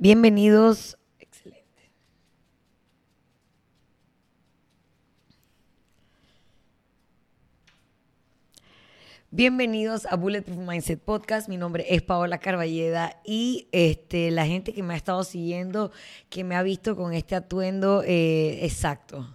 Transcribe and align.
Bienvenidos. 0.00 0.96
Excelente. 1.18 1.90
Bienvenidos 9.32 10.06
a 10.06 10.14
Bulletproof 10.14 10.56
Mindset 10.56 11.00
Podcast. 11.00 11.48
Mi 11.48 11.56
nombre 11.56 11.84
es 11.88 12.02
Paola 12.02 12.38
Carballeda 12.38 13.20
y 13.24 13.66
este, 13.72 14.30
la 14.30 14.46
gente 14.46 14.72
que 14.72 14.84
me 14.84 14.94
ha 14.94 14.96
estado 14.96 15.24
siguiendo, 15.24 15.90
que 16.30 16.44
me 16.44 16.54
ha 16.54 16.62
visto 16.62 16.94
con 16.94 17.12
este 17.12 17.34
atuendo 17.34 18.04
eh, 18.04 18.64
exacto 18.64 19.26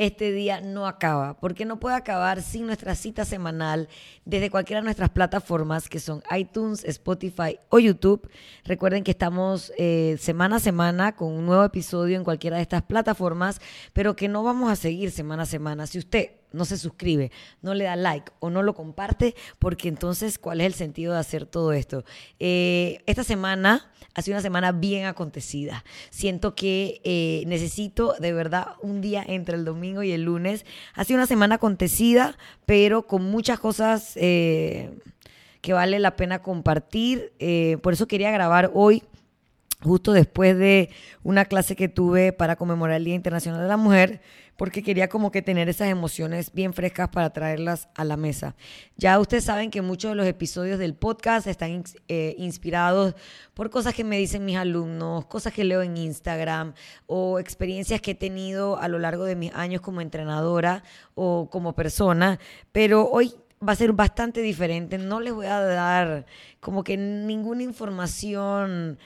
este 0.00 0.32
día 0.32 0.62
no 0.62 0.86
acaba, 0.86 1.38
porque 1.38 1.66
no 1.66 1.78
puede 1.78 1.94
acabar 1.94 2.40
sin 2.40 2.64
nuestra 2.64 2.94
cita 2.94 3.26
semanal 3.26 3.86
desde 4.24 4.48
cualquiera 4.48 4.80
de 4.80 4.84
nuestras 4.84 5.10
plataformas 5.10 5.90
que 5.90 6.00
son 6.00 6.22
iTunes, 6.34 6.84
Spotify 6.86 7.58
o 7.68 7.78
YouTube. 7.78 8.26
Recuerden 8.64 9.04
que 9.04 9.10
estamos 9.10 9.70
eh, 9.76 10.16
semana 10.18 10.56
a 10.56 10.60
semana 10.60 11.14
con 11.14 11.32
un 11.32 11.44
nuevo 11.44 11.64
episodio 11.64 12.16
en 12.16 12.24
cualquiera 12.24 12.56
de 12.56 12.62
estas 12.62 12.80
plataformas, 12.80 13.60
pero 13.92 14.16
que 14.16 14.26
no 14.26 14.42
vamos 14.42 14.72
a 14.72 14.76
seguir 14.76 15.10
semana 15.10 15.42
a 15.42 15.46
semana. 15.46 15.86
Si 15.86 15.98
usted 15.98 16.39
no 16.52 16.64
se 16.64 16.78
suscribe, 16.78 17.30
no 17.62 17.74
le 17.74 17.84
da 17.84 17.96
like 17.96 18.32
o 18.40 18.50
no 18.50 18.62
lo 18.62 18.74
comparte, 18.74 19.34
porque 19.58 19.88
entonces, 19.88 20.38
¿cuál 20.38 20.60
es 20.60 20.66
el 20.66 20.74
sentido 20.74 21.12
de 21.12 21.20
hacer 21.20 21.46
todo 21.46 21.72
esto? 21.72 22.04
Eh, 22.38 23.02
esta 23.06 23.24
semana 23.24 23.90
ha 24.14 24.22
sido 24.22 24.36
una 24.36 24.42
semana 24.42 24.72
bien 24.72 25.06
acontecida. 25.06 25.84
Siento 26.10 26.54
que 26.54 27.00
eh, 27.04 27.44
necesito 27.46 28.14
de 28.18 28.32
verdad 28.32 28.74
un 28.82 29.00
día 29.00 29.24
entre 29.26 29.56
el 29.56 29.64
domingo 29.64 30.02
y 30.02 30.12
el 30.12 30.24
lunes. 30.24 30.64
Ha 30.94 31.04
sido 31.04 31.18
una 31.18 31.26
semana 31.26 31.56
acontecida, 31.56 32.36
pero 32.66 33.06
con 33.06 33.24
muchas 33.24 33.60
cosas 33.60 34.12
eh, 34.16 34.90
que 35.60 35.72
vale 35.72 35.98
la 35.98 36.16
pena 36.16 36.42
compartir. 36.42 37.32
por 37.82 37.92
eso 37.92 38.08
quería 38.08 38.30
grabar 38.30 38.70
hoy 38.74 39.02
justo 39.82 40.12
después 40.12 40.58
de 40.58 40.90
una 41.22 41.44
clase 41.44 41.76
que 41.76 41.88
tuve 41.88 42.32
para 42.32 42.56
conmemorar 42.56 42.96
el 42.96 43.04
Día 43.04 43.14
Internacional 43.14 43.62
de 43.62 43.68
la 43.68 43.76
Mujer, 43.76 44.20
porque 44.56 44.82
quería 44.82 45.08
como 45.08 45.30
que 45.30 45.40
tener 45.40 45.70
esas 45.70 45.88
emociones 45.88 46.52
bien 46.52 46.74
frescas 46.74 47.08
para 47.08 47.30
traerlas 47.32 47.88
a 47.94 48.04
la 48.04 48.18
mesa. 48.18 48.56
Ya 48.96 49.18
ustedes 49.18 49.44
saben 49.44 49.70
que 49.70 49.80
muchos 49.80 50.10
de 50.10 50.16
los 50.16 50.26
episodios 50.26 50.78
del 50.78 50.94
podcast 50.94 51.46
están 51.46 51.82
eh, 52.08 52.34
inspirados 52.36 53.14
por 53.54 53.70
cosas 53.70 53.94
que 53.94 54.04
me 54.04 54.18
dicen 54.18 54.44
mis 54.44 54.58
alumnos, 54.58 55.24
cosas 55.26 55.54
que 55.54 55.64
leo 55.64 55.80
en 55.80 55.96
Instagram 55.96 56.74
o 57.06 57.38
experiencias 57.38 58.02
que 58.02 58.10
he 58.10 58.14
tenido 58.14 58.78
a 58.78 58.88
lo 58.88 58.98
largo 58.98 59.24
de 59.24 59.34
mis 59.34 59.54
años 59.54 59.80
como 59.80 60.02
entrenadora 60.02 60.84
o 61.14 61.48
como 61.50 61.74
persona, 61.74 62.38
pero 62.70 63.08
hoy 63.10 63.34
va 63.66 63.72
a 63.72 63.76
ser 63.76 63.92
bastante 63.92 64.40
diferente. 64.40 64.98
No 64.98 65.20
les 65.20 65.34
voy 65.34 65.46
a 65.46 65.60
dar 65.60 66.26
como 66.60 66.84
que 66.84 66.96
ninguna 66.96 67.62
información 67.62 68.98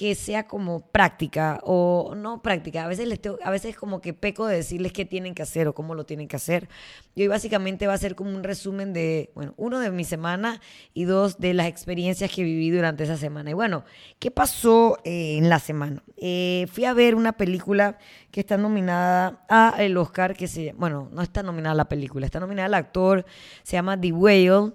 que 0.00 0.14
sea 0.14 0.46
como 0.46 0.80
práctica 0.80 1.60
o 1.62 2.14
no 2.16 2.40
práctica. 2.40 2.84
A 2.84 2.88
veces, 2.88 3.06
les 3.06 3.20
a 3.42 3.50
veces 3.50 3.76
como 3.76 4.00
que 4.00 4.14
peco 4.14 4.46
de 4.46 4.56
decirles 4.56 4.94
qué 4.94 5.04
tienen 5.04 5.34
que 5.34 5.42
hacer 5.42 5.68
o 5.68 5.74
cómo 5.74 5.94
lo 5.94 6.06
tienen 6.06 6.26
que 6.26 6.36
hacer. 6.36 6.70
Y 7.14 7.20
hoy 7.20 7.28
básicamente 7.28 7.86
va 7.86 7.92
a 7.92 7.98
ser 7.98 8.14
como 8.14 8.30
un 8.30 8.42
resumen 8.42 8.94
de, 8.94 9.30
bueno, 9.34 9.52
uno 9.58 9.78
de 9.78 9.90
mi 9.90 10.04
semana 10.04 10.62
y 10.94 11.04
dos 11.04 11.38
de 11.38 11.52
las 11.52 11.66
experiencias 11.66 12.30
que 12.34 12.42
viví 12.42 12.70
durante 12.70 13.04
esa 13.04 13.18
semana. 13.18 13.50
Y 13.50 13.52
bueno, 13.52 13.84
¿qué 14.18 14.30
pasó 14.30 14.96
eh, 15.04 15.36
en 15.36 15.50
la 15.50 15.58
semana? 15.58 16.02
Eh, 16.16 16.66
fui 16.72 16.86
a 16.86 16.94
ver 16.94 17.14
una 17.14 17.32
película 17.32 17.98
que 18.30 18.40
está 18.40 18.56
nominada 18.56 19.44
a 19.50 19.74
el 19.80 19.98
Oscar, 19.98 20.34
que 20.34 20.48
se, 20.48 20.72
bueno, 20.78 21.10
no 21.12 21.20
está 21.20 21.42
nominada 21.42 21.74
la 21.74 21.90
película, 21.90 22.24
está 22.24 22.40
nominada 22.40 22.68
el 22.68 22.74
actor, 22.74 23.26
se 23.64 23.76
llama 23.76 24.00
The 24.00 24.12
Whale. 24.12 24.72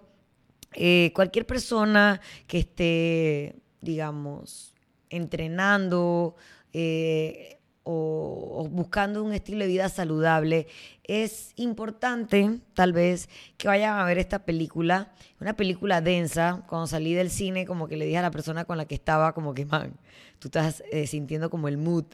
Eh, 0.73 1.11
cualquier 1.15 1.47
persona 1.47 2.21
que 2.45 2.59
esté, 2.59 3.55
digamos, 3.81 4.74
entrenando 5.15 6.35
eh, 6.73 7.59
o, 7.83 8.67
buscando 8.71 9.23
un 9.23 9.33
estilo 9.33 9.59
de 9.59 9.67
vida 9.67 9.89
saludable, 9.89 10.67
es 11.03 11.53
importante 11.55 12.59
tal 12.73 12.93
vez 12.93 13.29
que 13.57 13.67
vayan 13.67 13.97
a 13.99 14.05
ver 14.05 14.17
esta 14.17 14.39
película, 14.39 15.13
una 15.39 15.55
película 15.55 16.01
densa. 16.01 16.63
Cuando 16.67 16.87
salí 16.87 17.13
del 17.13 17.29
cine, 17.29 17.65
como 17.65 17.87
que 17.87 17.95
le 17.95 18.05
dije 18.05 18.17
a 18.17 18.23
la 18.23 18.31
persona 18.31 18.65
con 18.65 18.77
la 18.77 18.85
que 18.85 18.95
estaba, 18.95 19.33
como 19.33 19.53
que, 19.53 19.65
man, 19.65 19.93
tú 20.39 20.47
estás 20.47 20.83
eh, 20.91 21.07
sintiendo 21.07 21.49
como 21.49 21.67
el 21.67 21.77
mood 21.77 22.05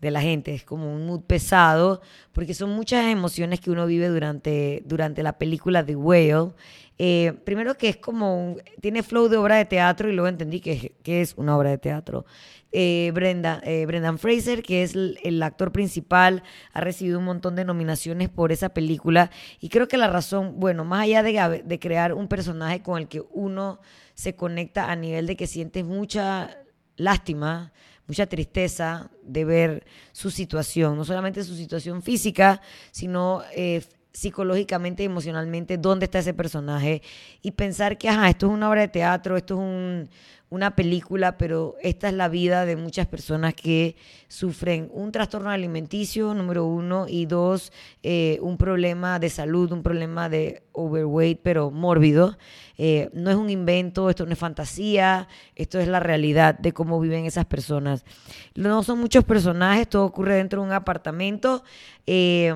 de 0.00 0.10
la 0.10 0.20
gente, 0.20 0.54
es 0.54 0.64
como 0.64 0.92
un 0.92 1.06
mood 1.06 1.22
pesado, 1.22 2.02
porque 2.32 2.54
son 2.54 2.70
muchas 2.70 3.06
emociones 3.06 3.60
que 3.60 3.70
uno 3.70 3.86
vive 3.86 4.08
durante, 4.08 4.82
durante 4.84 5.22
la 5.22 5.38
película 5.38 5.84
The 5.84 5.96
Whale. 5.96 6.52
Eh, 6.98 7.34
primero 7.44 7.76
que 7.76 7.88
es 7.88 7.96
como, 7.96 8.56
tiene 8.80 9.02
flow 9.02 9.28
de 9.28 9.36
obra 9.36 9.56
de 9.56 9.66
teatro 9.66 10.08
y 10.08 10.12
luego 10.12 10.28
entendí 10.28 10.60
que, 10.60 10.94
que 11.02 11.20
es 11.20 11.34
una 11.36 11.56
obra 11.56 11.70
de 11.70 11.78
teatro. 11.78 12.24
Eh, 12.72 13.10
Brenda, 13.14 13.62
eh, 13.64 13.86
Brendan 13.86 14.18
Fraser, 14.18 14.62
que 14.62 14.82
es 14.82 14.94
el, 14.94 15.42
actor 15.42 15.72
principal, 15.72 16.42
ha 16.72 16.80
recibido 16.80 17.18
un 17.18 17.24
montón 17.24 17.56
de 17.56 17.64
nominaciones 17.64 18.28
por 18.28 18.52
esa 18.52 18.70
película 18.70 19.30
y 19.60 19.68
creo 19.68 19.88
que 19.88 19.96
la 19.96 20.08
razón, 20.08 20.60
bueno, 20.60 20.84
más 20.84 21.04
allá 21.04 21.22
de, 21.22 21.62
de 21.64 21.78
crear 21.78 22.12
un 22.12 22.28
personaje 22.28 22.82
con 22.82 22.98
el 22.98 23.08
que 23.08 23.22
uno 23.30 23.80
se 24.14 24.34
conecta 24.34 24.90
a 24.90 24.96
nivel 24.96 25.26
de 25.26 25.36
que 25.36 25.46
sientes 25.46 25.84
mucha 25.84 26.58
lástima, 26.96 27.72
mucha 28.06 28.26
tristeza 28.26 29.10
de 29.22 29.44
ver 29.44 29.86
su 30.12 30.30
situación, 30.30 30.96
no 30.96 31.04
solamente 31.04 31.42
su 31.44 31.56
situación 31.56 32.02
física, 32.02 32.60
sino 32.90 33.42
eh, 33.54 33.82
psicológicamente 34.16 35.02
y 35.02 35.06
emocionalmente 35.06 35.76
dónde 35.76 36.06
está 36.06 36.20
ese 36.20 36.32
personaje 36.32 37.02
y 37.42 37.50
pensar 37.50 37.98
que, 37.98 38.08
ajá, 38.08 38.30
esto 38.30 38.46
es 38.46 38.52
una 38.52 38.70
obra 38.70 38.80
de 38.80 38.88
teatro, 38.88 39.36
esto 39.36 39.54
es 39.54 39.60
un, 39.60 40.08
una 40.48 40.74
película, 40.74 41.36
pero 41.36 41.76
esta 41.82 42.08
es 42.08 42.14
la 42.14 42.28
vida 42.28 42.64
de 42.64 42.76
muchas 42.76 43.06
personas 43.06 43.52
que 43.52 43.94
sufren 44.26 44.88
un 44.94 45.12
trastorno 45.12 45.50
alimenticio, 45.50 46.32
número 46.32 46.64
uno, 46.64 47.04
y 47.06 47.26
dos, 47.26 47.74
eh, 48.02 48.38
un 48.40 48.56
problema 48.56 49.18
de 49.18 49.28
salud, 49.28 49.70
un 49.70 49.82
problema 49.82 50.30
de 50.30 50.62
overweight, 50.72 51.40
pero 51.42 51.70
mórbido. 51.70 52.38
Eh, 52.78 53.10
no 53.12 53.28
es 53.28 53.36
un 53.36 53.50
invento, 53.50 54.08
esto 54.08 54.24
no 54.24 54.32
es 54.32 54.38
fantasía, 54.38 55.28
esto 55.56 55.78
es 55.78 55.88
la 55.88 56.00
realidad 56.00 56.58
de 56.58 56.72
cómo 56.72 56.98
viven 57.00 57.26
esas 57.26 57.44
personas. 57.44 58.06
No 58.54 58.82
son 58.82 58.98
muchos 58.98 59.24
personajes, 59.24 59.90
todo 59.90 60.06
ocurre 60.06 60.36
dentro 60.36 60.62
de 60.62 60.68
un 60.68 60.72
apartamento. 60.72 61.64
Eh, 62.06 62.54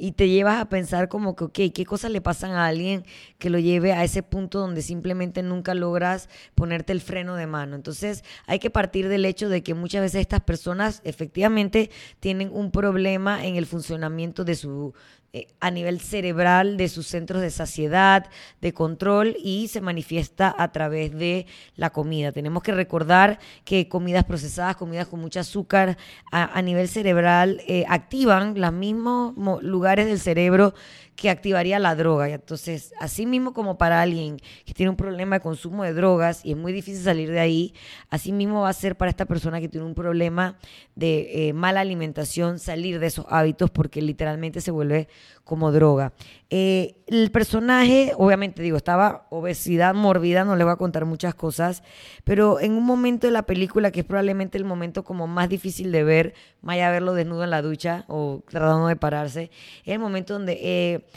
y 0.00 0.12
te 0.12 0.28
llevas 0.28 0.60
a 0.60 0.68
pensar 0.68 1.08
como 1.08 1.36
que, 1.36 1.44
ok, 1.44 1.58
¿qué 1.74 1.84
cosas 1.84 2.10
le 2.10 2.20
pasan 2.20 2.52
a 2.52 2.66
alguien 2.66 3.04
que 3.38 3.50
lo 3.50 3.58
lleve 3.58 3.92
a 3.92 4.02
ese 4.02 4.22
punto 4.22 4.58
donde 4.58 4.82
simplemente 4.82 5.42
nunca 5.42 5.74
logras 5.74 6.28
ponerte 6.54 6.92
el 6.92 7.00
freno 7.00 7.36
de 7.36 7.46
mano? 7.46 7.76
Entonces 7.76 8.24
hay 8.46 8.58
que 8.58 8.70
partir 8.70 9.08
del 9.08 9.24
hecho 9.24 9.48
de 9.48 9.62
que 9.62 9.74
muchas 9.74 10.00
veces 10.00 10.22
estas 10.22 10.40
personas 10.40 11.02
efectivamente 11.04 11.90
tienen 12.18 12.50
un 12.52 12.70
problema 12.70 13.44
en 13.44 13.56
el 13.56 13.66
funcionamiento 13.66 14.44
de 14.44 14.54
su, 14.54 14.94
eh, 15.32 15.46
a 15.60 15.70
nivel 15.70 16.00
cerebral 16.00 16.76
de 16.76 16.88
sus 16.88 17.06
centros 17.06 17.40
de 17.40 17.50
saciedad, 17.50 18.26
de 18.60 18.74
control 18.74 19.36
y 19.38 19.68
se 19.68 19.80
manifiesta 19.80 20.52
a 20.58 20.72
través 20.72 21.12
de 21.12 21.46
la 21.76 21.90
comida. 21.90 22.32
Tenemos 22.32 22.64
que 22.64 22.72
recordar 22.72 23.38
que 23.64 23.88
comidas 23.88 24.24
procesadas, 24.24 24.74
comidas 24.74 25.06
con 25.06 25.20
mucho 25.20 25.38
azúcar 25.38 25.96
a, 26.32 26.60
nivel 26.62 26.88
cerebral 26.88 27.62
eh, 27.68 27.84
activan 27.88 28.60
los 28.60 28.72
mismos 28.72 29.34
lugares 29.62 30.06
del 30.06 30.18
cerebro 30.18 30.74
que 31.20 31.28
activaría 31.28 31.78
la 31.78 31.94
droga. 31.94 32.30
Entonces, 32.30 32.94
así 32.98 33.26
mismo 33.26 33.52
como 33.52 33.76
para 33.76 34.00
alguien 34.00 34.38
que 34.64 34.72
tiene 34.72 34.88
un 34.88 34.96
problema 34.96 35.36
de 35.36 35.42
consumo 35.42 35.84
de 35.84 35.92
drogas 35.92 36.42
y 36.46 36.52
es 36.52 36.56
muy 36.56 36.72
difícil 36.72 37.04
salir 37.04 37.30
de 37.30 37.40
ahí, 37.40 37.74
así 38.08 38.32
mismo 38.32 38.62
va 38.62 38.70
a 38.70 38.72
ser 38.72 38.96
para 38.96 39.10
esta 39.10 39.26
persona 39.26 39.60
que 39.60 39.68
tiene 39.68 39.86
un 39.86 39.94
problema 39.94 40.56
de 40.94 41.48
eh, 41.48 41.52
mala 41.52 41.80
alimentación 41.80 42.58
salir 42.58 43.00
de 43.00 43.08
esos 43.08 43.26
hábitos 43.28 43.68
porque 43.68 44.00
literalmente 44.00 44.62
se 44.62 44.70
vuelve 44.70 45.08
como 45.44 45.72
droga. 45.72 46.14
Eh, 46.48 47.02
el 47.06 47.30
personaje, 47.30 48.12
obviamente 48.16 48.62
digo, 48.62 48.78
estaba 48.78 49.26
obesidad 49.28 49.94
mórbida, 49.94 50.44
no 50.46 50.56
le 50.56 50.64
voy 50.64 50.72
a 50.72 50.76
contar 50.76 51.04
muchas 51.04 51.34
cosas, 51.34 51.82
pero 52.24 52.60
en 52.60 52.72
un 52.72 52.84
momento 52.84 53.26
de 53.26 53.32
la 53.32 53.42
película, 53.42 53.90
que 53.90 54.00
es 54.00 54.06
probablemente 54.06 54.56
el 54.56 54.64
momento 54.64 55.04
como 55.04 55.26
más 55.26 55.50
difícil 55.50 55.92
de 55.92 56.02
ver, 56.02 56.34
allá 56.66 56.86
de 56.86 56.92
verlo 56.92 57.12
desnudo 57.12 57.44
en 57.44 57.50
la 57.50 57.60
ducha 57.60 58.06
o 58.08 58.42
tratando 58.48 58.86
de 58.86 58.96
pararse, 58.96 59.50
es 59.84 59.92
el 59.92 59.98
momento 59.98 60.32
donde... 60.32 60.58
Eh, 60.62 61.09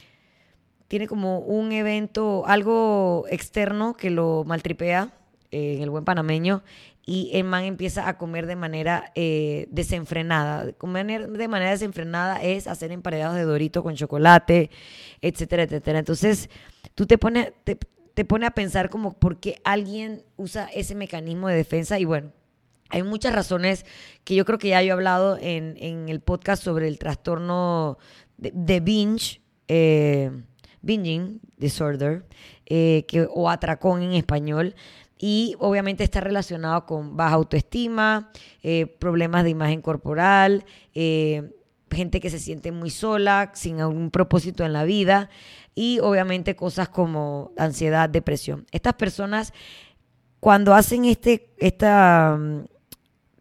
tiene 0.88 1.08
como 1.08 1.40
un 1.40 1.72
evento, 1.72 2.44
algo 2.46 3.26
externo 3.30 3.96
que 3.96 4.10
lo 4.10 4.44
maltripea 4.46 5.12
eh, 5.52 5.76
en 5.76 5.84
el 5.84 5.90
buen 5.90 6.06
panameño 6.06 6.64
y 7.06 7.32
el 7.34 7.44
man 7.44 7.66
empieza 7.66 8.08
a 8.08 8.18
comer 8.18 8.48
de 8.48 8.56
manera 8.56 9.12
eh, 9.16 9.68
desenfrenada. 9.72 10.72
Comer 10.74 11.30
de 11.30 11.48
manera 11.48 11.72
desenfrenada 11.72 12.42
es 12.42 12.68
hacer 12.68 12.92
emparedados 12.92 13.36
de 13.36 13.44
dorito 13.44 13.84
con 13.84 13.96
chocolate, 13.96 14.70
etcétera, 15.22 15.64
etcétera. 15.64 16.00
Entonces, 16.00 16.50
tú 16.96 17.06
te 17.06 17.18
pones, 17.18 17.52
te, 17.66 17.78
te 18.14 18.26
pone 18.26 18.46
a 18.46 18.52
pensar 18.52 18.90
como 18.90 19.14
por 19.14 19.40
qué 19.40 19.60
alguien 19.66 20.24
usa 20.38 20.70
ese 20.74 20.96
mecanismo 20.96 21.50
de 21.50 21.56
defensa 21.56 22.00
y 22.00 22.06
bueno, 22.06 22.32
hay 22.90 23.04
muchas 23.04 23.34
razones 23.34 23.86
que 24.24 24.36
yo 24.36 24.46
creo 24.46 24.60
que 24.60 24.70
ya 24.70 24.82
he 24.82 24.92
hablado 24.92 25.38
en, 25.42 25.76
en 25.80 26.08
el 26.08 26.22
podcast 26.22 26.64
sobre 26.64 26.88
el 26.88 27.00
trastorno 27.00 27.98
de, 28.38 28.52
de 28.54 28.80
binge. 28.80 29.42
Eh, 29.68 30.32
binging 30.84 31.40
disorder, 31.58 32.26
eh, 32.68 33.06
que, 33.08 33.28
o 33.34 33.50
atracón 33.50 34.04
en 34.04 34.14
español. 34.14 34.76
y 35.18 35.56
obviamente 35.60 36.04
está 36.04 36.20
relacionado 36.20 36.86
con 36.86 37.16
baja 37.16 37.36
autoestima, 37.36 38.30
eh, 38.62 38.88
problemas 38.88 39.46
de 39.46 39.52
imagen 39.52 39.82
corporal, 39.82 40.66
eh, 40.94 41.50
gente 41.90 42.20
que 42.20 42.30
se 42.30 42.40
siente 42.40 42.72
muy 42.74 42.90
sola, 42.90 43.52
sin 43.54 43.80
algún 43.80 44.12
propósito 44.12 44.66
en 44.66 44.74
la 44.74 44.84
vida 44.84 45.30
y 45.76 46.00
obviamente 46.00 46.56
cosas 46.56 46.90
como 46.90 47.52
ansiedad, 47.58 48.10
depresión. 48.10 48.66
Estas 48.72 48.96
personas 48.96 49.54
cuando 50.40 50.74
hacen 50.74 51.06
este, 51.06 51.54
esta, 51.58 52.38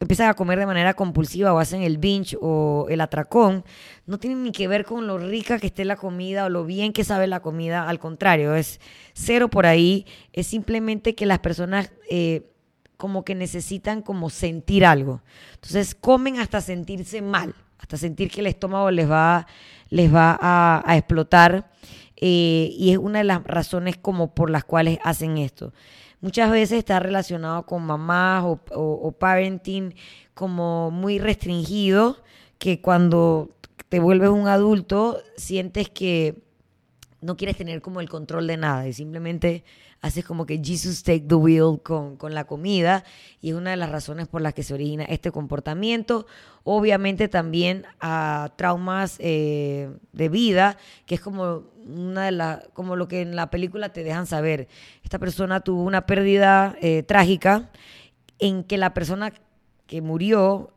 empiezan 0.02 0.28
a 0.28 0.34
comer 0.34 0.58
de 0.58 0.66
manera 0.66 0.94
compulsiva 0.94 1.52
o 1.52 1.58
hacen 1.58 1.82
el 1.82 1.99
binge 1.99 2.37
o 2.40 2.87
el 2.90 3.00
atracón, 3.00 3.64
no 4.06 4.19
tienen 4.19 4.43
ni 4.43 4.52
que 4.52 4.69
ver 4.69 4.84
con 4.84 5.06
lo 5.06 5.19
rica 5.19 5.58
que 5.58 5.69
esté 5.69 5.84
la 5.84 5.96
comida 5.96 6.44
o 6.44 6.49
lo 6.49 6.64
bien 6.64 6.93
que 6.93 7.04
sabe 7.04 7.26
la 7.26 7.40
comida, 7.40 7.88
al 7.88 7.99
contrario, 7.99 8.54
es 8.54 8.81
cero 9.14 9.49
por 9.49 9.66
ahí, 9.66 10.06
es 10.32 10.46
simplemente 10.46 11.14
que 11.14 11.26
las 11.26 11.38
personas 11.38 11.93
eh, 12.10 12.43
como 13.02 13.25
que 13.25 13.34
necesitan 13.34 14.00
como 14.00 14.31
sentir 14.31 14.87
algo. 14.87 15.22
Entonces 15.54 15.96
comen 15.96 16.38
hasta 16.38 16.60
sentirse 16.60 17.20
mal, 17.20 17.52
hasta 17.78 17.96
sentir 17.96 18.31
que 18.31 18.40
el 18.40 18.46
estómago 18.46 18.93
les 18.93 19.10
va, 19.10 19.49
les 19.90 20.14
va 20.14 20.38
a, 20.40 20.96
explotar 20.96 21.69
eh, 22.25 22.71
y 22.79 22.93
es 22.93 22.99
una 22.99 23.19
de 23.19 23.25
las 23.25 23.43
razones 23.43 23.97
como 23.97 24.35
por 24.35 24.49
las 24.49 24.63
cuales 24.63 24.99
hacen 25.03 25.39
esto 25.39 25.73
muchas 26.23 26.51
veces 26.51 26.79
está 26.79 27.01
relacionado 27.01 27.67
con 27.67 27.85
mamás 27.85 28.45
o, 28.47 29.13
parenting 29.19 29.95
como 30.33 30.91
muy 30.91 31.19
restringido, 31.19 32.23
que 32.59 32.81
cuando 32.81 33.51
te 33.91 34.01
vuelves 34.01 34.31
un 34.31 34.49
adulto 34.49 35.21
sientes 35.37 35.91
que 35.91 36.43
no 37.21 37.37
quieres 37.37 37.57
tener 37.57 37.83
como 37.83 38.01
el 38.01 38.09
control 38.09 38.47
de 38.47 38.57
nada 38.57 38.89
y 38.89 38.95
simplemente 38.95 39.65
haces 40.01 40.25
como 40.25 40.47
que 40.47 40.61
Jesus 40.63 41.03
take 41.05 41.21
the 41.21 41.35
wheel 41.35 41.81
con, 41.83 42.17
con, 42.17 42.35
la 42.35 42.45
comida 42.45 43.05
y 43.41 43.51
es 43.51 43.55
una 43.55 43.71
de 43.71 43.77
las 43.77 43.91
razones 43.91 44.27
por 44.27 44.41
las 44.41 44.55
que 44.55 44.65
se 44.65 44.75
origina 44.75 45.05
este 45.05 45.31
comportamiento. 45.31 46.27
Obviamente 46.65 47.29
también 47.29 47.85
a 48.01 48.53
traumas 48.57 49.17
eh, 49.21 49.91
de 50.13 50.29
vida, 50.29 50.77
que 51.07 51.15
es 51.15 51.21
como 51.21 51.65
una 51.87 52.26
de 52.26 52.32
las, 52.32 52.69
como 52.73 52.96
lo 52.96 53.08
que 53.08 53.20
en 53.20 53.37
la 53.37 53.50
película 53.50 53.93
te 53.93 54.05
dejan 54.05 54.26
saber. 54.26 54.69
Esta 55.02 55.19
persona 55.19 55.61
tuvo 55.61 55.82
una 55.82 56.06
pérdida 56.06 56.76
eh, 56.81 57.02
trágica 57.02 57.70
en 58.38 58.64
que 58.64 58.79
la 58.79 58.94
persona 58.94 59.32
que 59.87 60.00
murió 60.00 60.73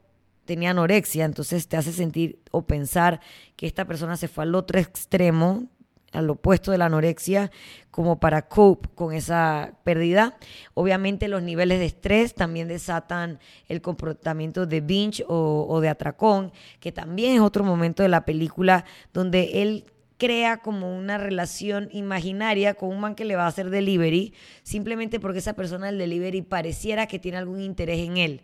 tenía 0.45 0.71
anorexia, 0.71 1.25
entonces 1.25 1.67
te 1.67 1.77
hace 1.77 1.91
sentir 1.91 2.39
o 2.51 2.63
pensar 2.63 3.19
que 3.55 3.65
esta 3.65 3.85
persona 3.85 4.15
se 4.17 4.27
fue 4.27 4.43
al 4.43 4.53
otro 4.55 4.79
extremo 4.79 5.67
al 6.15 6.29
opuesto 6.29 6.71
de 6.71 6.77
la 6.77 6.85
anorexia, 6.85 7.51
como 7.91 8.19
para 8.19 8.47
cope 8.47 8.89
con 8.95 9.13
esa 9.13 9.73
pérdida. 9.83 10.37
Obviamente 10.73 11.27
los 11.27 11.43
niveles 11.43 11.79
de 11.79 11.85
estrés 11.85 12.33
también 12.33 12.67
desatan 12.67 13.39
el 13.67 13.81
comportamiento 13.81 14.65
de 14.65 14.81
binge 14.81 15.23
o, 15.27 15.79
de 15.81 15.89
atracón, 15.89 16.51
que 16.79 16.91
también 16.91 17.35
es 17.35 17.41
otro 17.41 17.63
momento 17.63 18.03
de 18.03 18.09
la 18.09 18.25
película 18.25 18.85
donde 19.13 19.61
él 19.61 19.85
crea 20.25 20.57
como 20.57 20.97
una 20.97 21.19
relación 21.19 21.87
imaginaria 21.91 22.73
con 22.73 22.89
un 22.89 22.99
man 22.99 23.13
que 23.13 23.25
le 23.25 23.35
va 23.35 23.43
a 23.43 23.47
hacer 23.47 23.69
delivery, 23.69 24.33
simplemente 24.63 25.19
porque 25.19 25.37
esa 25.37 25.53
persona 25.53 25.85
del 25.85 25.99
delivery 25.99 26.41
pareciera 26.41 27.05
que 27.05 27.19
tiene 27.19 27.37
algún 27.37 27.61
interés 27.61 27.99
en 27.99 28.17
él. 28.17 28.41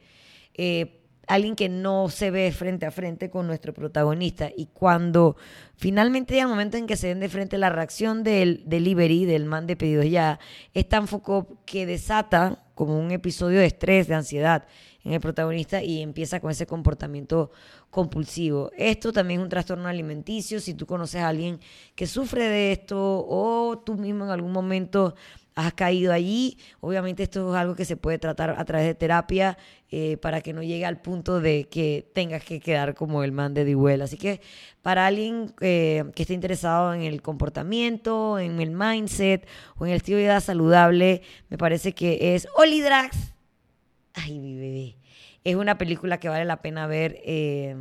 Eh, 0.53 1.00
alguien 1.33 1.55
que 1.55 1.69
no 1.69 2.09
se 2.09 2.29
ve 2.31 2.51
frente 2.51 2.85
a 2.85 2.91
frente 2.91 3.29
con 3.29 3.47
nuestro 3.47 3.73
protagonista. 3.73 4.51
Y 4.55 4.67
cuando 4.67 5.37
finalmente 5.75 6.33
llega 6.33 6.43
el 6.43 6.49
momento 6.49 6.77
en 6.77 6.87
que 6.87 6.97
se 6.97 7.07
ven 7.07 7.19
de 7.19 7.29
frente, 7.29 7.57
la 7.57 7.69
reacción 7.69 8.23
del 8.23 8.63
delivery, 8.65 9.25
del 9.25 9.45
man 9.45 9.67
de 9.67 9.75
pedidos 9.75 10.09
ya, 10.09 10.39
es 10.73 10.89
tan 10.89 11.07
foco 11.07 11.61
que 11.65 11.85
desata 11.85 12.63
como 12.75 12.99
un 12.99 13.11
episodio 13.11 13.59
de 13.59 13.67
estrés, 13.67 14.07
de 14.07 14.15
ansiedad 14.15 14.67
en 15.03 15.13
el 15.13 15.19
protagonista 15.19 15.81
y 15.81 16.01
empieza 16.01 16.39
con 16.39 16.51
ese 16.51 16.67
comportamiento 16.67 17.51
compulsivo. 17.89 18.71
Esto 18.77 19.11
también 19.11 19.39
es 19.39 19.43
un 19.43 19.49
trastorno 19.49 19.87
alimenticio. 19.87 20.59
Si 20.59 20.73
tú 20.73 20.85
conoces 20.85 21.21
a 21.21 21.27
alguien 21.27 21.59
que 21.95 22.07
sufre 22.07 22.47
de 22.47 22.71
esto 22.71 23.25
o 23.27 23.79
tú 23.85 23.95
mismo 23.95 24.25
en 24.25 24.31
algún 24.31 24.51
momento 24.51 25.15
has 25.55 25.73
caído 25.73 26.13
allí. 26.13 26.57
Obviamente 26.79 27.23
esto 27.23 27.53
es 27.53 27.59
algo 27.59 27.75
que 27.75 27.85
se 27.85 27.97
puede 27.97 28.19
tratar 28.19 28.51
a 28.51 28.65
través 28.65 28.87
de 28.87 28.95
terapia 28.95 29.57
eh, 29.89 30.17
para 30.17 30.41
que 30.41 30.53
no 30.53 30.63
llegue 30.63 30.85
al 30.85 31.01
punto 31.01 31.41
de 31.41 31.67
que 31.67 32.09
tengas 32.13 32.43
que 32.43 32.59
quedar 32.59 32.95
como 32.95 33.23
el 33.23 33.31
man 33.31 33.53
de 33.53 33.65
Dihuel. 33.65 34.01
Así 34.01 34.17
que 34.17 34.41
para 34.81 35.07
alguien 35.07 35.53
eh, 35.61 36.05
que 36.15 36.23
esté 36.23 36.33
interesado 36.33 36.93
en 36.93 37.01
el 37.01 37.21
comportamiento, 37.21 38.39
en 38.39 38.61
el 38.61 38.71
mindset 38.71 39.47
o 39.77 39.85
en 39.85 39.91
el 39.91 39.97
estilo 39.97 40.17
de 40.17 40.23
vida 40.23 40.39
saludable, 40.39 41.21
me 41.49 41.57
parece 41.57 41.93
que 41.93 42.35
es 42.35 42.47
Olidrax. 42.55 43.33
Ay, 44.13 44.39
mi 44.39 44.55
bebé. 44.55 44.97
Es 45.43 45.55
una 45.55 45.77
película 45.77 46.19
que 46.19 46.29
vale 46.29 46.45
la 46.45 46.61
pena 46.61 46.87
ver. 46.87 47.19
Eh, 47.23 47.75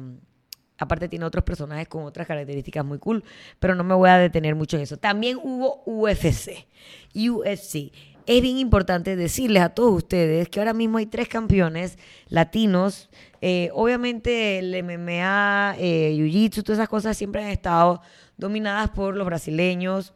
Aparte 0.81 1.09
tiene 1.09 1.27
otros 1.27 1.45
personajes 1.45 1.87
con 1.89 2.05
otras 2.05 2.27
características 2.27 2.85
muy 2.85 2.99
cool, 2.99 3.23
pero 3.59 3.75
no 3.75 3.85
me 3.85 3.95
voy 3.95 4.09
a 4.09 4.17
detener 4.17 4.55
mucho 4.55 4.79
en 4.79 4.83
eso. 4.85 4.97
También 4.97 5.39
hubo 5.41 5.83
UFC. 5.85 6.67
UFC. 7.15 7.93
Es 8.27 8.41
bien 8.41 8.57
importante 8.57 9.15
decirles 9.15 9.63
a 9.63 9.71
todos 9.71 9.95
ustedes 9.95 10.49
que 10.49 10.59
ahora 10.59 10.73
mismo 10.73 10.97
hay 10.97 11.05
tres 11.05 11.29
campeones 11.29 11.99
latinos. 12.29 13.11
Eh, 13.43 13.69
obviamente 13.75 14.59
el 14.59 14.83
MMA, 14.83 15.75
eh, 15.79 16.15
Jiu-Jitsu, 16.17 16.63
todas 16.63 16.79
esas 16.79 16.89
cosas 16.89 17.15
siempre 17.15 17.45
han 17.45 17.51
estado 17.51 18.01
dominadas 18.39 18.89
por 18.89 19.17
los 19.17 19.27
brasileños, 19.27 20.15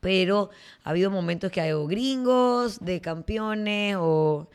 pero 0.00 0.50
ha 0.82 0.90
habido 0.90 1.10
momentos 1.10 1.50
que 1.50 1.62
hay 1.62 1.72
gringos 1.86 2.78
de 2.80 3.00
campeones 3.00 3.96
o... 3.98 4.50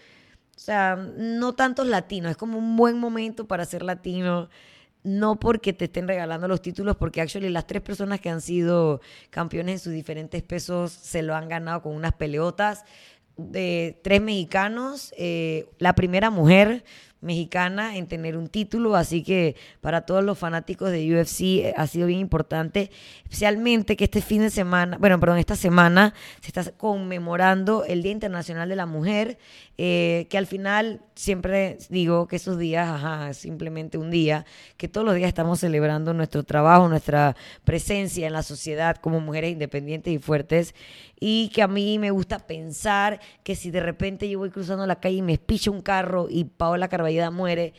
O 0.55 0.61
sea, 0.61 0.97
no 0.97 1.53
tantos 1.53 1.87
latinos, 1.87 2.31
es 2.31 2.37
como 2.37 2.57
un 2.57 2.75
buen 2.75 2.99
momento 2.99 3.47
para 3.47 3.63
ser 3.63 3.81
latino 3.81 4.49
no 5.03 5.39
porque 5.39 5.73
te 5.73 5.85
estén 5.85 6.07
regalando 6.07 6.47
los 6.47 6.61
títulos, 6.61 6.97
porque 6.97 7.21
actually 7.21 7.49
las 7.49 7.67
tres 7.67 7.81
personas 7.81 8.19
que 8.19 8.29
han 8.29 8.41
sido 8.41 9.01
campeones 9.29 9.73
en 9.73 9.79
sus 9.79 9.93
diferentes 9.93 10.43
pesos 10.43 10.91
se 10.91 11.21
lo 11.21 11.35
han 11.35 11.47
ganado 11.47 11.81
con 11.81 11.95
unas 11.95 12.13
peleotas 12.13 12.83
de 13.37 13.99
tres 14.03 14.21
mexicanos, 14.21 15.13
eh, 15.17 15.69
la 15.77 15.93
primera 15.93 16.29
mujer 16.29 16.83
mexicana 17.21 17.97
en 17.97 18.07
tener 18.07 18.37
un 18.37 18.47
título, 18.47 18.95
así 18.95 19.23
que 19.23 19.55
para 19.81 20.01
todos 20.01 20.23
los 20.23 20.37
fanáticos 20.37 20.91
de 20.91 21.13
UFC 21.13 21.41
eh, 21.41 21.73
ha 21.75 21.85
sido 21.87 22.07
bien 22.07 22.19
importante, 22.19 22.91
especialmente 23.23 23.97
que 23.97 24.05
este 24.05 24.21
fin 24.21 24.41
de 24.41 24.49
semana, 24.49 24.97
bueno, 24.97 25.19
perdón, 25.19 25.37
esta 25.37 25.55
semana 25.55 26.13
se 26.41 26.47
está 26.47 26.71
conmemorando 26.71 27.83
el 27.83 28.03
Día 28.03 28.11
Internacional 28.11 28.69
de 28.69 28.75
la 28.75 28.85
Mujer, 28.85 29.37
eh, 29.77 30.27
que 30.29 30.37
al 30.37 30.47
final 30.47 31.01
siempre 31.15 31.77
digo 31.89 32.27
que 32.27 32.37
esos 32.37 32.57
días, 32.57 32.87
ajá, 32.87 33.29
es 33.29 33.37
simplemente 33.37 33.97
un 33.97 34.11
día, 34.11 34.45
que 34.77 34.87
todos 34.87 35.05
los 35.05 35.15
días 35.15 35.27
estamos 35.27 35.59
celebrando 35.59 36.13
nuestro 36.13 36.43
trabajo, 36.43 36.87
nuestra 36.87 37.35
presencia 37.63 38.27
en 38.27 38.33
la 38.33 38.43
sociedad 38.43 38.97
como 38.97 39.19
mujeres 39.19 39.51
independientes 39.51 40.13
y 40.13 40.19
fuertes, 40.19 40.75
y 41.19 41.49
que 41.49 41.61
a 41.61 41.67
mí 41.67 41.99
me 41.99 42.11
gusta 42.11 42.39
pensar 42.39 43.19
que 43.43 43.55
si 43.55 43.71
de 43.71 43.81
repente 43.81 44.29
yo 44.29 44.39
voy 44.39 44.49
cruzando 44.51 44.85
la 44.87 44.99
calle 44.99 45.17
y 45.17 45.21
me 45.21 45.33
espicha 45.33 45.69
un 45.71 45.81
carro 45.81 46.27
y 46.29 46.45
Paola 46.45 46.87
Muere, 47.31 47.73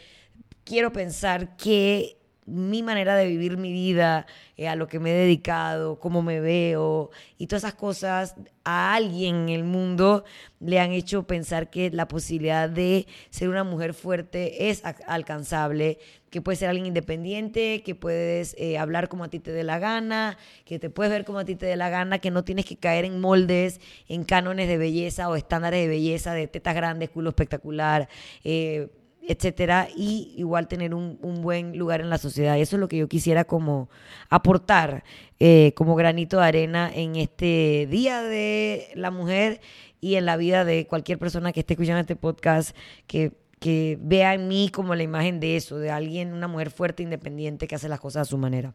quiero 0.64 0.92
pensar 0.92 1.56
que 1.56 2.16
mi 2.46 2.82
manera 2.82 3.14
de 3.14 3.26
vivir 3.26 3.56
mi 3.56 3.72
vida, 3.72 4.26
eh, 4.56 4.68
a 4.68 4.74
lo 4.74 4.88
que 4.88 4.98
me 4.98 5.10
he 5.10 5.14
dedicado, 5.14 6.00
cómo 6.00 6.20
me 6.20 6.40
veo 6.40 7.10
y 7.38 7.46
todas 7.46 7.64
esas 7.64 7.74
cosas 7.74 8.34
a 8.64 8.94
alguien 8.94 9.36
en 9.36 9.48
el 9.50 9.64
mundo 9.64 10.24
le 10.58 10.80
han 10.80 10.92
hecho 10.92 11.22
pensar 11.26 11.70
que 11.70 11.90
la 11.90 12.08
posibilidad 12.08 12.68
de 12.68 13.06
ser 13.30 13.48
una 13.48 13.64
mujer 13.64 13.94
fuerte 13.94 14.68
es 14.68 14.82
alcanzable, 15.06 15.98
que 16.30 16.42
puedes 16.42 16.58
ser 16.58 16.68
alguien 16.68 16.86
independiente, 16.86 17.82
que 17.82 17.94
puedes 17.94 18.54
eh, 18.58 18.78
hablar 18.78 19.08
como 19.08 19.24
a 19.24 19.28
ti 19.28 19.38
te 19.38 19.52
dé 19.52 19.62
la 19.62 19.78
gana, 19.78 20.36
que 20.64 20.78
te 20.78 20.90
puedes 20.90 21.12
ver 21.12 21.24
como 21.24 21.38
a 21.38 21.44
ti 21.44 21.54
te 21.54 21.66
dé 21.66 21.76
la 21.76 21.88
gana, 21.88 22.18
que 22.18 22.30
no 22.30 22.44
tienes 22.44 22.64
que 22.64 22.76
caer 22.76 23.04
en 23.04 23.20
moldes, 23.20 23.80
en 24.08 24.24
cánones 24.24 24.68
de 24.68 24.76
belleza 24.76 25.28
o 25.28 25.36
estándares 25.36 25.82
de 25.82 25.88
belleza, 25.88 26.34
de 26.34 26.48
tetas 26.48 26.74
grandes, 26.74 27.10
culo 27.10 27.30
espectacular. 27.30 28.08
Eh, 28.44 28.88
etcétera, 29.26 29.88
y 29.94 30.34
igual 30.36 30.66
tener 30.68 30.94
un, 30.94 31.18
buen 31.42 31.78
lugar 31.78 32.00
en 32.00 32.10
la 32.10 32.18
sociedad. 32.18 32.58
Eso 32.58 32.76
es 32.76 32.80
lo 32.80 32.88
que 32.88 32.98
yo 32.98 33.08
quisiera 33.08 33.44
como 33.44 33.88
aportar 34.28 35.04
eh, 35.38 35.72
como 35.76 35.94
granito 35.94 36.38
de 36.38 36.46
arena 36.46 36.90
en 36.92 37.16
este 37.16 37.86
Día 37.90 38.22
de 38.22 38.88
la 38.94 39.10
Mujer 39.10 39.60
y 40.00 40.16
en 40.16 40.26
la 40.26 40.36
vida 40.36 40.64
de 40.64 40.86
cualquier 40.86 41.18
persona 41.18 41.52
que 41.52 41.60
esté 41.60 41.74
escuchando 41.74 42.00
este 42.00 42.16
podcast, 42.16 42.76
que, 43.06 43.32
que 43.58 43.98
vea 44.00 44.34
en 44.34 44.48
mí 44.48 44.70
como 44.70 44.94
la 44.94 45.02
imagen 45.02 45.38
de 45.38 45.56
eso, 45.56 45.78
de 45.78 45.90
alguien, 45.90 46.32
una 46.32 46.48
mujer 46.48 46.70
fuerte, 46.70 47.02
independiente, 47.02 47.68
que 47.68 47.74
hace 47.74 47.88
las 47.88 48.00
cosas 48.00 48.22
a 48.22 48.30
su 48.30 48.38
manera. 48.38 48.74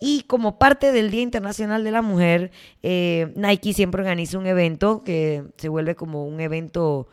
Y 0.00 0.22
como 0.22 0.58
parte 0.58 0.92
del 0.92 1.10
Día 1.10 1.22
Internacional 1.22 1.84
de 1.84 1.90
la 1.92 2.02
Mujer, 2.02 2.50
eh, 2.82 3.32
Nike 3.36 3.72
siempre 3.72 4.02
organiza 4.02 4.38
un 4.38 4.46
evento 4.46 5.04
que 5.04 5.44
se 5.56 5.68
vuelve 5.68 5.94
como 5.94 6.26
un 6.26 6.40
evento 6.40 7.08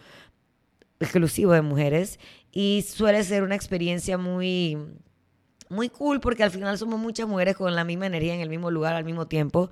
exclusivo 1.03 1.53
de 1.53 1.61
mujeres 1.61 2.19
y 2.51 2.85
suele 2.87 3.23
ser 3.23 3.43
una 3.43 3.55
experiencia 3.55 4.17
muy 4.17 4.77
muy 5.69 5.89
cool 5.89 6.19
porque 6.19 6.43
al 6.43 6.51
final 6.51 6.77
somos 6.77 6.99
muchas 6.99 7.27
mujeres 7.27 7.55
con 7.55 7.75
la 7.75 7.83
misma 7.83 8.05
energía 8.05 8.35
en 8.35 8.41
el 8.41 8.49
mismo 8.49 8.69
lugar 8.69 8.95
al 8.95 9.05
mismo 9.05 9.27
tiempo. 9.27 9.69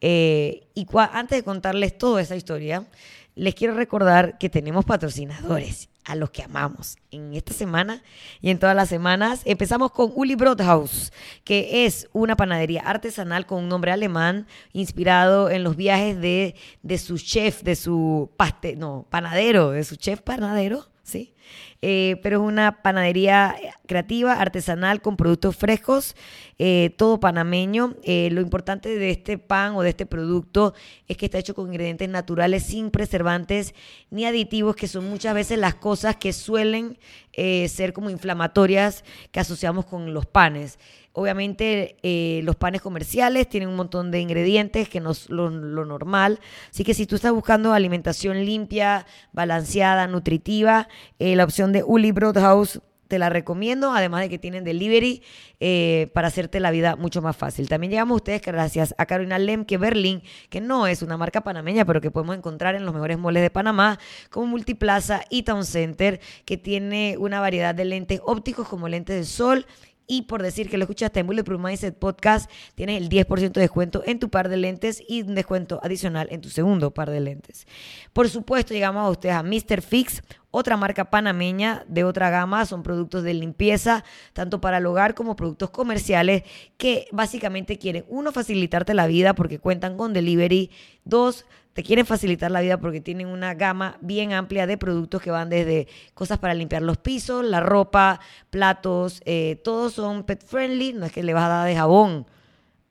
Eh, 0.00 0.66
y 0.74 0.86
antes 1.12 1.38
de 1.38 1.44
contarles 1.44 1.96
toda 1.96 2.20
esa 2.20 2.36
historia, 2.36 2.86
les 3.34 3.54
quiero 3.54 3.74
recordar 3.74 4.36
que 4.38 4.50
tenemos 4.50 4.84
patrocinadores 4.84 5.88
a 6.04 6.14
los 6.16 6.30
que 6.30 6.42
amamos 6.42 6.96
en 7.10 7.34
esta 7.34 7.52
semana 7.52 8.02
y 8.40 8.50
en 8.50 8.58
todas 8.58 8.76
las 8.76 8.88
semanas. 8.88 9.42
Empezamos 9.44 9.90
con 9.92 10.12
Uli 10.14 10.34
Brothaus, 10.34 11.12
que 11.44 11.86
es 11.86 12.08
una 12.12 12.36
panadería 12.36 12.82
artesanal 12.82 13.46
con 13.46 13.62
un 13.62 13.68
nombre 13.68 13.92
alemán 13.92 14.46
inspirado 14.72 15.50
en 15.50 15.64
los 15.64 15.76
viajes 15.76 16.20
de, 16.20 16.54
de 16.82 16.98
su 16.98 17.18
chef, 17.18 17.62
de 17.62 17.76
su 17.76 18.30
paste, 18.36 18.76
no, 18.76 19.06
panadero, 19.10 19.70
de 19.70 19.84
su 19.84 19.96
chef 19.96 20.20
panadero, 20.20 20.86
¿sí? 21.04 21.34
Eh, 21.82 22.18
pero 22.22 22.42
es 22.42 22.48
una 22.48 22.82
panadería 22.82 23.54
creativa, 23.86 24.32
artesanal, 24.32 25.02
con 25.02 25.16
productos 25.16 25.54
frescos, 25.54 26.16
eh, 26.58 26.94
todo 26.96 27.20
panameño. 27.20 27.94
Eh, 28.02 28.30
lo 28.32 28.40
importante 28.40 28.96
de 28.96 29.10
este 29.10 29.36
pan 29.36 29.76
o 29.76 29.82
de 29.82 29.90
este 29.90 30.06
producto 30.06 30.74
es 31.06 31.18
que 31.18 31.26
está 31.26 31.38
hecho 31.38 31.54
con 31.54 31.68
ingredientes 31.68 32.08
naturales, 32.08 32.64
sin 32.64 32.90
preservantes 32.90 33.74
ni 34.10 34.24
aditivos, 34.24 34.76
que 34.76 34.88
son 34.88 35.08
muchas 35.08 35.34
veces 35.34 35.58
las 35.58 35.74
cosas 35.74 36.16
que 36.16 36.32
suelen 36.32 36.98
ser 37.36 37.92
como 37.92 38.10
inflamatorias 38.10 39.04
que 39.32 39.40
asociamos 39.40 39.86
con 39.86 40.14
los 40.14 40.24
panes. 40.24 40.78
Obviamente 41.16 41.96
eh, 42.02 42.40
los 42.42 42.56
panes 42.56 42.82
comerciales 42.82 43.48
tienen 43.48 43.68
un 43.68 43.76
montón 43.76 44.10
de 44.10 44.20
ingredientes 44.20 44.88
que 44.88 44.98
no 44.98 45.12
es 45.12 45.30
lo, 45.30 45.48
normal. 45.48 46.40
Así 46.70 46.82
que 46.82 46.92
si 46.92 47.06
tú 47.06 47.14
estás 47.14 47.30
buscando 47.30 47.72
alimentación 47.72 48.44
limpia, 48.44 49.06
balanceada, 49.32 50.08
nutritiva, 50.08 50.88
eh, 51.20 51.36
la 51.36 51.44
opción 51.44 51.70
de 51.72 51.84
Uli 51.84 52.10
Broadhouse 52.10 52.80
te 53.06 53.20
la 53.20 53.30
recomiendo, 53.30 53.92
además 53.92 54.22
de 54.22 54.28
que 54.28 54.40
tienen 54.40 54.64
delivery 54.64 55.22
eh, 55.60 56.10
para 56.14 56.26
hacerte 56.26 56.58
la 56.58 56.72
vida 56.72 56.96
mucho 56.96 57.22
más 57.22 57.36
fácil. 57.36 57.68
También 57.68 57.92
llegamos 57.92 58.14
a 58.14 58.16
ustedes 58.16 58.42
gracias 58.42 58.92
a 58.98 59.06
Carolina 59.06 59.38
Lemke 59.38 59.78
Berlin, 59.78 60.20
que 60.50 60.60
no 60.60 60.88
es 60.88 61.00
una 61.00 61.16
marca 61.16 61.42
panameña, 61.42 61.84
pero 61.84 62.00
que 62.00 62.10
podemos 62.10 62.36
encontrar 62.36 62.74
en 62.74 62.84
los 62.84 62.92
mejores 62.92 63.18
moles 63.18 63.44
de 63.44 63.50
Panamá, 63.50 64.00
como 64.30 64.48
Multiplaza 64.48 65.22
y 65.30 65.44
Town 65.44 65.64
Center, 65.64 66.18
que 66.44 66.56
tiene 66.56 67.14
una 67.20 67.38
variedad 67.38 67.72
de 67.72 67.84
lentes 67.84 68.20
ópticos 68.24 68.68
como 68.68 68.88
lentes 68.88 69.14
de 69.14 69.24
sol 69.24 69.64
y 70.06 70.22
por 70.22 70.42
decir 70.42 70.68
que 70.68 70.76
lo 70.76 70.84
escuchaste 70.84 71.20
en 71.20 71.26
Bulletproof 71.26 71.60
Mindset 71.60 71.98
Podcast, 71.98 72.50
tienes 72.74 73.00
el 73.00 73.08
10% 73.08 73.52
de 73.52 73.60
descuento 73.60 74.02
en 74.06 74.18
tu 74.18 74.28
par 74.28 74.48
de 74.48 74.56
lentes 74.56 75.02
y 75.06 75.22
un 75.22 75.34
descuento 75.34 75.80
adicional 75.82 76.28
en 76.30 76.40
tu 76.40 76.50
segundo 76.50 76.92
par 76.92 77.10
de 77.10 77.20
lentes. 77.20 77.66
Por 78.12 78.28
supuesto, 78.28 78.74
llegamos 78.74 79.06
a 79.06 79.10
ustedes 79.10 79.34
a 79.34 79.42
Mr. 79.42 79.82
Fix, 79.82 80.22
otra 80.50 80.76
marca 80.76 81.10
panameña 81.10 81.84
de 81.88 82.04
otra 82.04 82.30
gama. 82.30 82.64
Son 82.64 82.82
productos 82.82 83.24
de 83.24 83.34
limpieza, 83.34 84.04
tanto 84.32 84.60
para 84.60 84.78
el 84.78 84.86
hogar 84.86 85.14
como 85.14 85.34
productos 85.34 85.70
comerciales, 85.70 86.44
que 86.76 87.08
básicamente 87.10 87.76
quieren, 87.76 88.04
uno, 88.08 88.30
facilitarte 88.30 88.94
la 88.94 89.08
vida 89.08 89.34
porque 89.34 89.58
cuentan 89.58 89.96
con 89.96 90.12
delivery. 90.12 90.70
Dos, 91.04 91.44
te 91.74 91.82
quieren 91.82 92.06
facilitar 92.06 92.50
la 92.50 92.60
vida 92.60 92.78
porque 92.78 93.00
tienen 93.00 93.26
una 93.26 93.54
gama 93.54 93.98
bien 94.00 94.32
amplia 94.32 94.66
de 94.66 94.78
productos 94.78 95.20
que 95.20 95.30
van 95.30 95.50
desde 95.50 95.88
cosas 96.14 96.38
para 96.38 96.54
limpiar 96.54 96.82
los 96.82 96.96
pisos, 96.96 97.44
la 97.44 97.60
ropa, 97.60 98.20
platos, 98.50 99.20
eh, 99.26 99.60
todos 99.62 99.92
son 99.92 100.22
pet 100.22 100.44
friendly, 100.46 100.94
no 100.94 101.04
es 101.04 101.12
que 101.12 101.22
le 101.22 101.34
vas 101.34 101.44
a 101.44 101.48
dar 101.48 101.66
de 101.66 101.76
jabón 101.76 102.26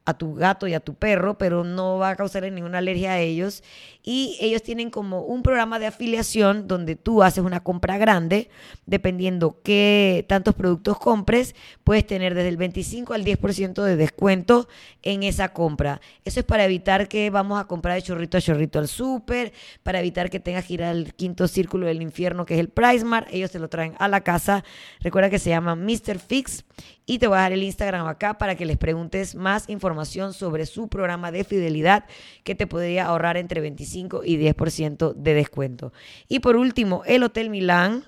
a 0.06 0.14
tu 0.16 0.36
gato 0.36 0.68
y 0.68 0.74
a 0.74 0.80
tu 0.80 0.96
perro, 0.96 1.38
pero 1.38 1.64
no 1.64 1.98
va 1.98 2.10
a 2.10 2.16
causarle 2.16 2.52
ninguna 2.52 2.80
alergia 2.80 3.14
a 3.14 3.20
ellos. 3.20 3.64
Y 4.04 4.38
ellos 4.42 4.62
tienen 4.62 4.90
como 4.90 5.22
un 5.22 5.44
programa 5.44 5.80
de 5.80 5.88
afiliación 5.88 6.68
donde 6.68 6.98
tú 6.98 7.24
haces 7.24 7.44
una 7.44 7.62
compra 7.62 7.98
grande, 7.98 8.50
dependiendo 8.86 9.62
qué 9.64 10.26
tantos 10.28 10.56
productos 10.56 11.00
compres, 11.00 11.56
puedes 11.86 12.06
tener 12.06 12.36
desde 12.36 12.50
el 12.50 12.58
25 12.58 13.14
al 13.14 13.24
10% 13.24 13.82
de 13.82 13.96
descuento 13.96 14.68
en 15.04 15.24
esa 15.24 15.54
compra. 15.54 16.02
Eso 16.26 16.42
es 16.42 16.46
para 16.46 16.66
evitar 16.66 17.08
que 17.08 17.30
vamos 17.30 17.60
a 17.60 17.66
comprar 17.66 17.96
de 17.96 18.02
chorrito 18.02 18.38
a 18.38 18.42
chorrito 18.42 18.80
al 18.80 18.90
súper, 18.90 19.54
para 19.84 20.00
evitar 20.00 20.30
que 20.30 20.42
tengas 20.42 20.66
que 20.66 20.74
ir 20.74 20.84
al 20.84 21.14
quinto 21.14 21.48
círculo 21.48 21.88
del 21.88 22.02
infierno 22.02 22.46
que 22.46 22.56
es 22.56 22.60
el 22.60 22.70
PriceMart. 22.70 23.30
Ellos 23.32 23.52
te 23.52 23.60
lo 23.60 23.70
traen 23.70 23.96
a 24.00 24.10
la 24.10 24.22
casa. 24.22 24.66
Recuerda 25.00 25.30
que 25.30 25.40
se 25.40 25.50
llama 25.50 25.76
Mr. 25.76 26.20
Fix 26.20 26.66
y 27.06 27.20
te 27.20 27.28
voy 27.28 27.36
a 27.36 27.40
dejar 27.40 27.54
el 27.54 27.64
Instagram 27.64 28.08
acá 28.08 28.38
para 28.38 28.56
que 28.56 28.66
les 28.66 28.78
preguntes 28.78 29.36
más 29.36 29.70
información 29.70 30.34
sobre 30.34 30.66
su 30.66 30.88
programa 30.88 31.32
de 31.32 31.44
fidelidad 31.44 32.06
que 32.44 32.56
te 32.56 32.68
podría 32.68 33.06
ahorrar 33.06 33.38
entre 33.38 33.62
25 33.62 34.22
y 34.24 34.38
10% 34.38 35.14
de 35.14 35.34
descuento. 35.34 35.92
Y 36.30 36.40
por 36.40 36.56
último, 36.56 37.04
el 37.06 37.24
Hotel 37.24 37.50
Milán. 37.50 38.06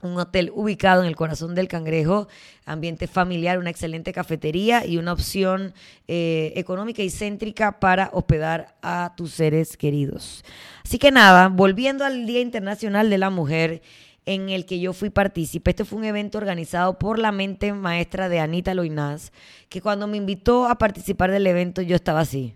Un 0.00 0.16
hotel 0.16 0.52
ubicado 0.54 1.02
en 1.02 1.08
el 1.08 1.16
corazón 1.16 1.56
del 1.56 1.66
cangrejo, 1.66 2.28
ambiente 2.64 3.08
familiar, 3.08 3.58
una 3.58 3.70
excelente 3.70 4.12
cafetería 4.12 4.86
y 4.86 4.96
una 4.96 5.12
opción 5.12 5.74
eh, 6.06 6.52
económica 6.54 7.02
y 7.02 7.10
céntrica 7.10 7.80
para 7.80 8.08
hospedar 8.12 8.76
a 8.80 9.14
tus 9.16 9.32
seres 9.32 9.76
queridos. 9.76 10.44
Así 10.84 10.98
que 10.98 11.10
nada, 11.10 11.48
volviendo 11.48 12.04
al 12.04 12.26
Día 12.26 12.40
Internacional 12.40 13.10
de 13.10 13.18
la 13.18 13.30
Mujer, 13.30 13.82
en 14.28 14.50
el 14.50 14.66
que 14.66 14.78
yo 14.78 14.92
fui 14.92 15.08
partícipe. 15.08 15.70
Este 15.70 15.86
fue 15.86 15.98
un 15.98 16.04
evento 16.04 16.36
organizado 16.36 16.98
por 16.98 17.18
la 17.18 17.32
mente 17.32 17.72
maestra 17.72 18.28
de 18.28 18.40
Anita 18.40 18.74
Loinaz, 18.74 19.32
que 19.70 19.80
cuando 19.80 20.06
me 20.06 20.18
invitó 20.18 20.66
a 20.66 20.76
participar 20.76 21.30
del 21.30 21.46
evento 21.46 21.80
yo 21.80 21.96
estaba 21.96 22.20
así. 22.20 22.54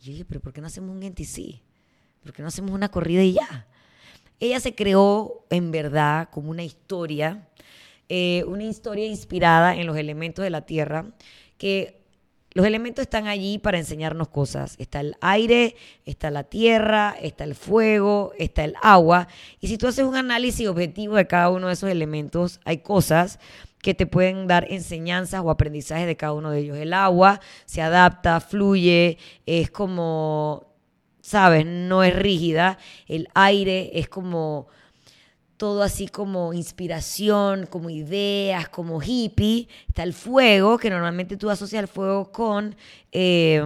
Y 0.00 0.16
yo 0.16 0.24
pero 0.26 0.40
¿por 0.40 0.54
qué 0.54 0.62
no 0.62 0.68
hacemos 0.68 0.96
un 0.96 1.02
NTC? 1.02 1.60
¿Por 2.22 2.32
qué 2.32 2.40
no 2.40 2.48
hacemos 2.48 2.70
una 2.70 2.88
corrida 2.88 3.22
y 3.22 3.34
ya? 3.34 3.66
Ella 4.40 4.58
se 4.58 4.74
creó 4.74 5.44
en 5.50 5.70
verdad 5.70 6.30
como 6.30 6.50
una 6.50 6.62
historia, 6.62 7.46
eh, 8.08 8.42
una 8.46 8.64
historia 8.64 9.04
inspirada 9.04 9.76
en 9.76 9.86
los 9.86 9.98
elementos 9.98 10.42
de 10.42 10.48
la 10.48 10.62
tierra, 10.62 11.12
que 11.58 12.00
los 12.54 12.66
elementos 12.66 13.02
están 13.02 13.26
allí 13.26 13.58
para 13.58 13.78
enseñarnos 13.78 14.28
cosas. 14.28 14.74
Está 14.78 15.00
el 15.00 15.16
aire, 15.20 15.76
está 16.06 16.30
la 16.30 16.44
tierra, 16.44 17.14
está 17.20 17.44
el 17.44 17.54
fuego, 17.54 18.32
está 18.38 18.64
el 18.64 18.74
agua. 18.82 19.28
Y 19.60 19.68
si 19.68 19.78
tú 19.78 19.86
haces 19.86 20.04
un 20.04 20.16
análisis 20.16 20.66
objetivo 20.66 21.16
de 21.16 21.26
cada 21.26 21.50
uno 21.50 21.66
de 21.66 21.74
esos 21.74 21.90
elementos, 21.90 22.60
hay 22.64 22.78
cosas 22.78 23.38
que 23.82 23.94
te 23.94 24.06
pueden 24.06 24.46
dar 24.46 24.66
enseñanzas 24.70 25.42
o 25.44 25.50
aprendizajes 25.50 26.06
de 26.06 26.16
cada 26.16 26.32
uno 26.32 26.50
de 26.50 26.60
ellos. 26.60 26.78
El 26.78 26.94
agua 26.94 27.40
se 27.64 27.82
adapta, 27.82 28.40
fluye, 28.40 29.18
es 29.46 29.70
como, 29.70 30.72
¿sabes? 31.20 31.66
No 31.66 32.02
es 32.02 32.16
rígida. 32.16 32.78
El 33.06 33.28
aire 33.34 33.90
es 33.94 34.08
como 34.08 34.68
todo 35.58 35.82
así 35.82 36.08
como 36.08 36.54
inspiración, 36.54 37.66
como 37.66 37.90
ideas, 37.90 38.68
como 38.70 39.02
hippie. 39.02 39.68
Está 39.88 40.04
el 40.04 40.14
fuego, 40.14 40.78
que 40.78 40.88
normalmente 40.88 41.36
tú 41.36 41.50
asocias 41.50 41.82
el 41.82 41.88
fuego 41.88 42.32
con 42.32 42.74
eh, 43.12 43.62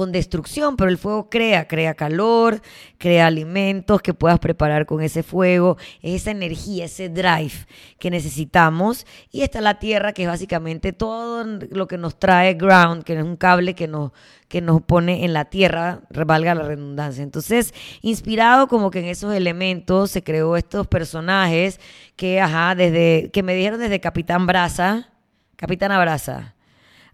con 0.00 0.12
destrucción, 0.12 0.78
pero 0.78 0.88
el 0.88 0.96
fuego 0.96 1.28
crea, 1.28 1.68
crea 1.68 1.92
calor, 1.92 2.62
crea 2.96 3.26
alimentos 3.26 4.00
que 4.00 4.14
puedas 4.14 4.38
preparar 4.38 4.86
con 4.86 5.02
ese 5.02 5.22
fuego, 5.22 5.76
es 6.00 6.22
esa 6.22 6.30
energía, 6.30 6.86
ese 6.86 7.10
drive 7.10 7.66
que 7.98 8.10
necesitamos. 8.10 9.04
Y 9.30 9.42
está 9.42 9.60
la 9.60 9.78
tierra, 9.78 10.14
que 10.14 10.22
es 10.22 10.28
básicamente 10.28 10.94
todo 10.94 11.44
lo 11.44 11.86
que 11.86 11.98
nos 11.98 12.18
trae 12.18 12.54
ground, 12.54 13.04
que 13.04 13.12
es 13.12 13.22
un 13.22 13.36
cable 13.36 13.74
que 13.74 13.88
nos, 13.88 14.12
que 14.48 14.62
nos 14.62 14.80
pone 14.80 15.26
en 15.26 15.34
la 15.34 15.44
tierra, 15.44 16.00
valga 16.08 16.54
la 16.54 16.62
redundancia. 16.62 17.22
Entonces, 17.22 17.74
inspirado 18.00 18.68
como 18.68 18.90
que 18.90 19.00
en 19.00 19.04
esos 19.04 19.34
elementos, 19.34 20.10
se 20.12 20.22
creó 20.22 20.56
estos 20.56 20.86
personajes 20.86 21.78
que, 22.16 22.40
ajá, 22.40 22.74
desde, 22.74 23.28
que 23.34 23.42
me 23.42 23.54
dijeron 23.54 23.78
desde 23.78 24.00
Capitán 24.00 24.46
Brasa, 24.46 25.10
Capitán 25.56 25.90
Brasa 25.90 26.54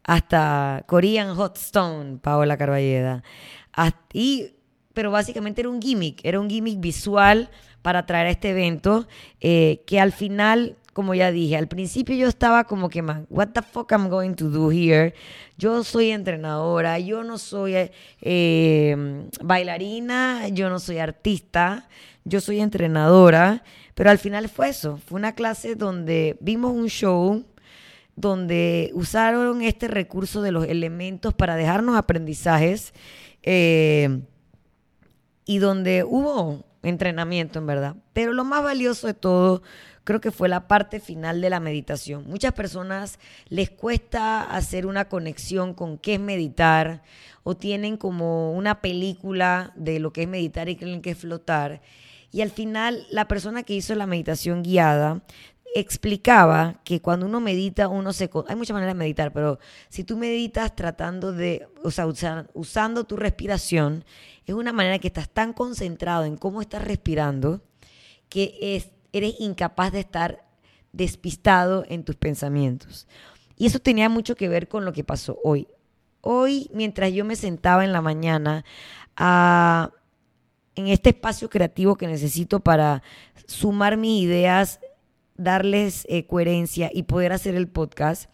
hasta 0.06 0.84
Korean 0.86 1.34
Hot 1.34 1.58
Stone, 1.58 2.18
Paola 2.22 2.56
Carballeda. 2.56 3.22
Y, 4.12 4.52
pero 4.94 5.10
básicamente 5.10 5.60
era 5.60 5.68
un 5.68 5.82
gimmick, 5.82 6.20
era 6.24 6.40
un 6.40 6.48
gimmick 6.48 6.80
visual 6.80 7.50
para 7.82 8.06
traer 8.06 8.28
a 8.28 8.30
este 8.30 8.50
evento 8.50 9.06
eh, 9.40 9.82
que 9.86 10.00
al 10.00 10.12
final 10.12 10.76
como 10.96 11.14
ya 11.14 11.30
dije, 11.30 11.58
al 11.58 11.68
principio 11.68 12.16
yo 12.16 12.26
estaba 12.26 12.64
como 12.64 12.88
que, 12.88 13.02
man, 13.02 13.26
what 13.28 13.48
the 13.48 13.60
fuck 13.60 13.92
I'm 13.92 14.08
going 14.08 14.32
to 14.32 14.48
do 14.48 14.70
here? 14.70 15.12
Yo 15.58 15.84
soy 15.84 16.10
entrenadora, 16.10 16.98
yo 16.98 17.22
no 17.22 17.36
soy 17.36 17.90
eh, 18.22 19.28
bailarina, 19.42 20.48
yo 20.48 20.70
no 20.70 20.78
soy 20.78 20.96
artista, 20.96 21.86
yo 22.24 22.40
soy 22.40 22.60
entrenadora, 22.60 23.62
pero 23.94 24.08
al 24.08 24.16
final 24.16 24.48
fue 24.48 24.70
eso, 24.70 24.96
fue 24.96 25.18
una 25.18 25.34
clase 25.34 25.74
donde 25.74 26.38
vimos 26.40 26.72
un 26.72 26.86
show 26.86 27.44
donde 28.16 28.90
usaron 28.94 29.62
este 29.62 29.88
recurso 29.88 30.42
de 30.42 30.50
los 30.50 30.66
elementos 30.66 31.34
para 31.34 31.54
dejarnos 31.54 31.96
aprendizajes 31.96 32.94
eh, 33.42 34.20
y 35.44 35.58
donde 35.58 36.02
hubo 36.02 36.64
entrenamiento 36.82 37.58
en 37.58 37.66
verdad. 37.66 37.96
Pero 38.12 38.32
lo 38.32 38.44
más 38.44 38.62
valioso 38.62 39.06
de 39.06 39.14
todo 39.14 39.62
creo 40.04 40.20
que 40.20 40.30
fue 40.30 40.48
la 40.48 40.68
parte 40.68 41.00
final 41.00 41.40
de 41.40 41.50
la 41.50 41.60
meditación. 41.60 42.24
Muchas 42.28 42.52
personas 42.52 43.18
les 43.48 43.70
cuesta 43.70 44.42
hacer 44.42 44.86
una 44.86 45.08
conexión 45.08 45.74
con 45.74 45.98
qué 45.98 46.14
es 46.14 46.20
meditar 46.20 47.02
o 47.42 47.56
tienen 47.56 47.96
como 47.96 48.52
una 48.52 48.80
película 48.80 49.72
de 49.74 49.98
lo 49.98 50.12
que 50.12 50.22
es 50.22 50.28
meditar 50.28 50.68
y 50.68 50.76
creen 50.76 51.02
que 51.02 51.10
es 51.10 51.18
flotar. 51.18 51.82
Y 52.30 52.40
al 52.40 52.50
final, 52.50 53.06
la 53.10 53.28
persona 53.28 53.62
que 53.64 53.74
hizo 53.74 53.94
la 53.94 54.06
meditación 54.06 54.62
guiada 54.62 55.22
explicaba 55.74 56.80
que 56.84 57.00
cuando 57.00 57.26
uno 57.26 57.40
medita, 57.40 57.88
uno 57.88 58.12
se... 58.12 58.30
Hay 58.48 58.56
muchas 58.56 58.74
maneras 58.74 58.94
de 58.94 58.98
meditar, 58.98 59.32
pero 59.32 59.58
si 59.88 60.04
tú 60.04 60.16
meditas 60.16 60.74
tratando 60.74 61.32
de, 61.32 61.68
o 61.82 61.90
sea, 61.90 62.06
usando 62.54 63.04
tu 63.04 63.16
respiración, 63.16 64.04
es 64.46 64.54
una 64.54 64.72
manera 64.72 64.98
que 64.98 65.08
estás 65.08 65.28
tan 65.28 65.52
concentrado 65.52 66.24
en 66.24 66.36
cómo 66.36 66.60
estás 66.60 66.84
respirando 66.84 67.60
que 68.28 68.56
es, 68.60 68.90
eres 69.12 69.34
incapaz 69.38 69.92
de 69.92 70.00
estar 70.00 70.44
despistado 70.92 71.84
en 71.88 72.04
tus 72.04 72.16
pensamientos. 72.16 73.06
Y 73.56 73.66
eso 73.66 73.78
tenía 73.78 74.08
mucho 74.08 74.34
que 74.34 74.48
ver 74.48 74.68
con 74.68 74.84
lo 74.84 74.92
que 74.92 75.04
pasó 75.04 75.38
hoy. 75.44 75.68
Hoy, 76.20 76.70
mientras 76.72 77.12
yo 77.12 77.24
me 77.24 77.36
sentaba 77.36 77.84
en 77.84 77.92
la 77.92 78.00
mañana 78.00 78.64
a, 79.16 79.92
en 80.74 80.88
este 80.88 81.10
espacio 81.10 81.48
creativo 81.48 81.96
que 81.96 82.06
necesito 82.06 82.60
para 82.60 83.02
sumar 83.46 83.96
mis 83.96 84.22
ideas 84.22 84.80
darles 85.36 86.06
eh, 86.08 86.26
coherencia 86.26 86.90
y 86.92 87.04
poder 87.04 87.32
hacer 87.32 87.54
el 87.54 87.68
podcast, 87.68 88.30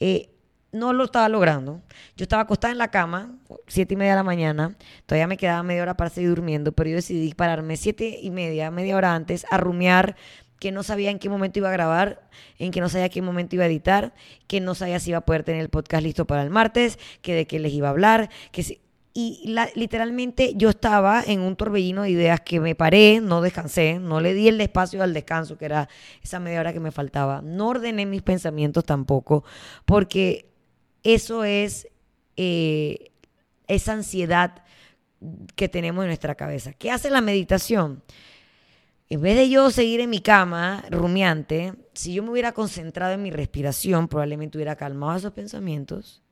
eh, 0.00 0.30
no 0.72 0.92
lo 0.92 1.04
estaba 1.04 1.28
logrando. 1.28 1.82
Yo 2.16 2.24
estaba 2.24 2.42
acostada 2.42 2.72
en 2.72 2.78
la 2.78 2.90
cama, 2.90 3.38
siete 3.66 3.94
y 3.94 3.96
media 3.96 4.12
de 4.12 4.16
la 4.16 4.22
mañana, 4.22 4.76
todavía 5.06 5.26
me 5.26 5.36
quedaba 5.36 5.62
media 5.62 5.82
hora 5.82 5.96
para 5.96 6.10
seguir 6.10 6.30
durmiendo, 6.30 6.72
pero 6.72 6.90
yo 6.90 6.96
decidí 6.96 7.32
pararme 7.34 7.76
siete 7.76 8.18
y 8.20 8.30
media, 8.30 8.70
media 8.70 8.96
hora 8.96 9.14
antes, 9.14 9.46
a 9.50 9.56
rumiar 9.56 10.16
que 10.58 10.72
no 10.72 10.82
sabía 10.82 11.10
en 11.10 11.18
qué 11.18 11.28
momento 11.28 11.58
iba 11.58 11.68
a 11.68 11.72
grabar, 11.72 12.28
en 12.58 12.70
que 12.70 12.80
no 12.80 12.88
sabía 12.88 13.08
qué 13.08 13.22
momento 13.22 13.56
iba 13.56 13.64
a 13.64 13.68
editar, 13.68 14.14
que 14.46 14.60
no 14.60 14.74
sabía 14.74 14.98
si 15.00 15.10
iba 15.10 15.18
a 15.18 15.24
poder 15.24 15.44
tener 15.44 15.60
el 15.60 15.68
podcast 15.68 16.02
listo 16.02 16.26
para 16.26 16.42
el 16.42 16.50
martes, 16.50 16.98
que 17.20 17.34
de 17.34 17.46
qué 17.46 17.58
les 17.58 17.72
iba 17.72 17.88
a 17.88 17.90
hablar, 17.90 18.30
que 18.52 18.62
si, 18.62 18.80
y 19.18 19.54
literalmente 19.76 20.52
yo 20.56 20.68
estaba 20.68 21.22
en 21.26 21.40
un 21.40 21.56
torbellino 21.56 22.02
de 22.02 22.10
ideas 22.10 22.42
que 22.42 22.60
me 22.60 22.74
paré, 22.74 23.22
no 23.22 23.40
descansé, 23.40 23.98
no 23.98 24.20
le 24.20 24.34
di 24.34 24.46
el 24.48 24.60
espacio 24.60 25.02
al 25.02 25.14
descanso, 25.14 25.56
que 25.56 25.64
era 25.64 25.88
esa 26.22 26.38
media 26.38 26.60
hora 26.60 26.74
que 26.74 26.80
me 26.80 26.90
faltaba. 26.90 27.40
No 27.40 27.68
ordené 27.68 28.04
mis 28.04 28.20
pensamientos 28.20 28.84
tampoco, 28.84 29.42
porque 29.86 30.50
eso 31.02 31.44
es 31.44 31.88
eh, 32.36 33.10
esa 33.68 33.94
ansiedad 33.94 34.62
que 35.54 35.70
tenemos 35.70 36.02
en 36.04 36.08
nuestra 36.08 36.34
cabeza. 36.34 36.74
¿Qué 36.74 36.90
hace 36.90 37.08
la 37.08 37.22
meditación? 37.22 38.02
En 39.08 39.22
vez 39.22 39.34
de 39.34 39.48
yo 39.48 39.70
seguir 39.70 40.00
en 40.00 40.10
mi 40.10 40.20
cama 40.20 40.84
rumiante, 40.90 41.72
si 41.94 42.12
yo 42.12 42.22
me 42.22 42.32
hubiera 42.32 42.52
concentrado 42.52 43.14
en 43.14 43.22
mi 43.22 43.30
respiración, 43.30 44.08
probablemente 44.08 44.58
hubiera 44.58 44.76
calmado 44.76 45.16
esos 45.16 45.32
pensamientos 45.32 46.22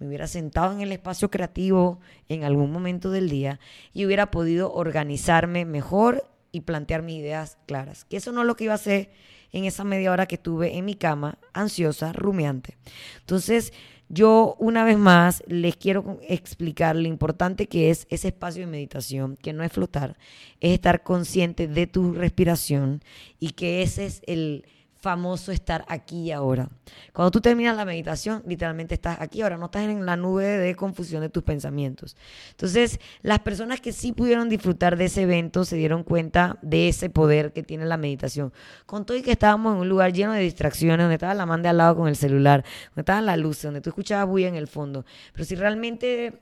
me 0.00 0.08
hubiera 0.08 0.26
sentado 0.26 0.72
en 0.72 0.80
el 0.80 0.92
espacio 0.92 1.30
creativo 1.30 2.00
en 2.28 2.42
algún 2.42 2.72
momento 2.72 3.10
del 3.10 3.28
día 3.28 3.60
y 3.92 4.06
hubiera 4.06 4.30
podido 4.30 4.72
organizarme 4.72 5.64
mejor 5.66 6.26
y 6.52 6.62
plantear 6.62 7.02
mis 7.02 7.20
ideas 7.20 7.58
claras. 7.66 8.04
Que 8.06 8.16
eso 8.16 8.32
no 8.32 8.40
es 8.40 8.46
lo 8.46 8.56
que 8.56 8.64
iba 8.64 8.72
a 8.72 8.76
hacer 8.76 9.10
en 9.52 9.64
esa 9.64 9.84
media 9.84 10.10
hora 10.10 10.26
que 10.26 10.36
estuve 10.36 10.76
en 10.76 10.86
mi 10.86 10.94
cama, 10.94 11.38
ansiosa, 11.52 12.12
rumiante. 12.12 12.78
Entonces, 13.20 13.72
yo 14.08 14.56
una 14.58 14.84
vez 14.84 14.96
más 14.98 15.42
les 15.46 15.76
quiero 15.76 16.18
explicar 16.26 16.96
lo 16.96 17.06
importante 17.06 17.68
que 17.68 17.90
es 17.90 18.06
ese 18.10 18.28
espacio 18.28 18.62
de 18.62 18.72
meditación, 18.72 19.36
que 19.36 19.52
no 19.52 19.62
es 19.62 19.70
flotar, 19.70 20.16
es 20.60 20.72
estar 20.72 21.02
consciente 21.02 21.68
de 21.68 21.86
tu 21.86 22.12
respiración 22.14 23.02
y 23.38 23.50
que 23.50 23.82
ese 23.82 24.06
es 24.06 24.22
el 24.26 24.64
famoso 25.00 25.50
estar 25.50 25.84
aquí 25.88 26.24
y 26.24 26.32
ahora. 26.32 26.68
Cuando 27.12 27.30
tú 27.30 27.40
terminas 27.40 27.76
la 27.76 27.84
meditación, 27.84 28.42
literalmente 28.46 28.94
estás 28.94 29.20
aquí 29.20 29.40
ahora, 29.42 29.56
no 29.56 29.66
estás 29.66 29.82
en 29.84 30.04
la 30.04 30.16
nube 30.16 30.44
de 30.44 30.76
confusión 30.76 31.22
de 31.22 31.30
tus 31.30 31.42
pensamientos. 31.42 32.16
Entonces, 32.50 33.00
las 33.22 33.40
personas 33.40 33.80
que 33.80 33.92
sí 33.92 34.12
pudieron 34.12 34.48
disfrutar 34.48 34.96
de 34.96 35.06
ese 35.06 35.22
evento 35.22 35.64
se 35.64 35.76
dieron 35.76 36.04
cuenta 36.04 36.58
de 36.62 36.88
ese 36.88 37.08
poder 37.10 37.52
que 37.52 37.62
tiene 37.62 37.86
la 37.86 37.96
meditación. 37.96 38.52
Con 38.86 39.06
todo 39.06 39.16
y 39.16 39.22
que 39.22 39.32
estábamos 39.32 39.74
en 39.74 39.80
un 39.80 39.88
lugar 39.88 40.12
lleno 40.12 40.32
de 40.32 40.40
distracciones, 40.40 40.98
donde 40.98 41.14
estaba 41.14 41.34
la 41.34 41.46
manda 41.46 41.70
al 41.70 41.78
lado 41.78 41.96
con 41.96 42.08
el 42.08 42.16
celular, 42.16 42.64
donde 42.90 43.00
estaban 43.00 43.26
las 43.26 43.38
luces, 43.38 43.64
donde 43.64 43.80
tú 43.80 43.90
escuchabas 43.90 44.28
bulla 44.28 44.48
en 44.48 44.56
el 44.56 44.68
fondo. 44.68 45.04
Pero 45.32 45.44
si 45.44 45.54
realmente 45.54 46.40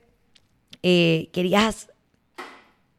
eh, 0.83 1.31
querías, 1.33 1.93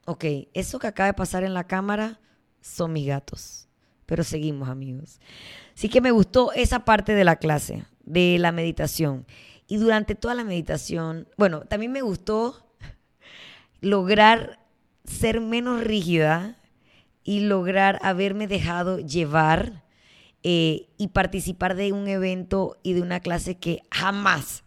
ok, 0.05 0.25
eso 0.53 0.79
que 0.79 0.87
acaba 0.87 1.07
de 1.07 1.13
pasar 1.13 1.43
en 1.43 1.53
la 1.53 1.65
cámara 1.65 2.19
son 2.61 2.93
mis 2.93 3.07
gatos 3.07 3.68
pero 4.09 4.23
seguimos 4.23 4.69
amigos. 4.69 5.21
Sí 5.75 5.87
que 5.87 6.01
me 6.01 6.09
gustó 6.09 6.51
esa 6.53 6.83
parte 6.83 7.13
de 7.13 7.23
la 7.23 7.35
clase, 7.35 7.85
de 8.03 8.37
la 8.39 8.51
meditación. 8.51 9.27
Y 9.67 9.77
durante 9.77 10.15
toda 10.15 10.33
la 10.33 10.43
meditación, 10.43 11.27
bueno, 11.37 11.61
también 11.61 11.91
me 11.91 12.01
gustó 12.01 12.73
lograr 13.81 14.65
ser 15.05 15.41
menos 15.41 15.83
rígida 15.83 16.57
y 17.23 17.41
lograr 17.41 17.99
haberme 18.01 18.47
dejado 18.47 18.97
llevar 18.97 19.83
eh, 20.41 20.87
y 20.97 21.09
participar 21.09 21.75
de 21.75 21.93
un 21.93 22.07
evento 22.07 22.77
y 22.81 22.93
de 22.93 23.03
una 23.03 23.19
clase 23.19 23.59
que 23.59 23.83
jamás, 23.91 24.63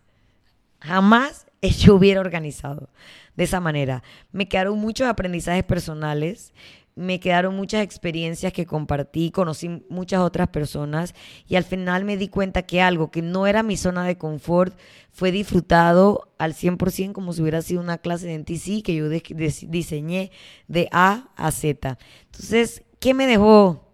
jamás 0.78 1.46
yo 1.80 1.96
hubiera 1.96 2.20
organizado 2.20 2.90
de 3.34 3.42
esa 3.42 3.58
manera. 3.58 4.04
Me 4.30 4.46
quedaron 4.46 4.78
muchos 4.78 5.08
aprendizajes 5.08 5.64
personales 5.64 6.52
me 6.94 7.20
quedaron 7.20 7.56
muchas 7.56 7.82
experiencias 7.82 8.52
que 8.52 8.66
compartí, 8.66 9.30
conocí 9.30 9.82
muchas 9.88 10.20
otras 10.20 10.48
personas 10.48 11.14
y 11.46 11.56
al 11.56 11.64
final 11.64 12.04
me 12.04 12.16
di 12.16 12.28
cuenta 12.28 12.62
que 12.62 12.82
algo 12.82 13.10
que 13.10 13.22
no 13.22 13.46
era 13.46 13.62
mi 13.62 13.76
zona 13.76 14.04
de 14.04 14.18
confort 14.18 14.76
fue 15.10 15.32
disfrutado 15.32 16.32
al 16.38 16.54
100% 16.54 17.12
como 17.12 17.32
si 17.32 17.40
hubiera 17.40 17.62
sido 17.62 17.80
una 17.80 17.98
clase 17.98 18.26
de 18.26 18.38
NTC 18.38 18.84
que 18.84 18.94
yo 18.94 19.08
diseñé 19.08 20.32
de 20.68 20.88
A 20.92 21.30
a 21.36 21.50
Z. 21.50 21.98
Entonces, 22.26 22.82
¿qué 23.00 23.14
me 23.14 23.26
dejó? 23.26 23.88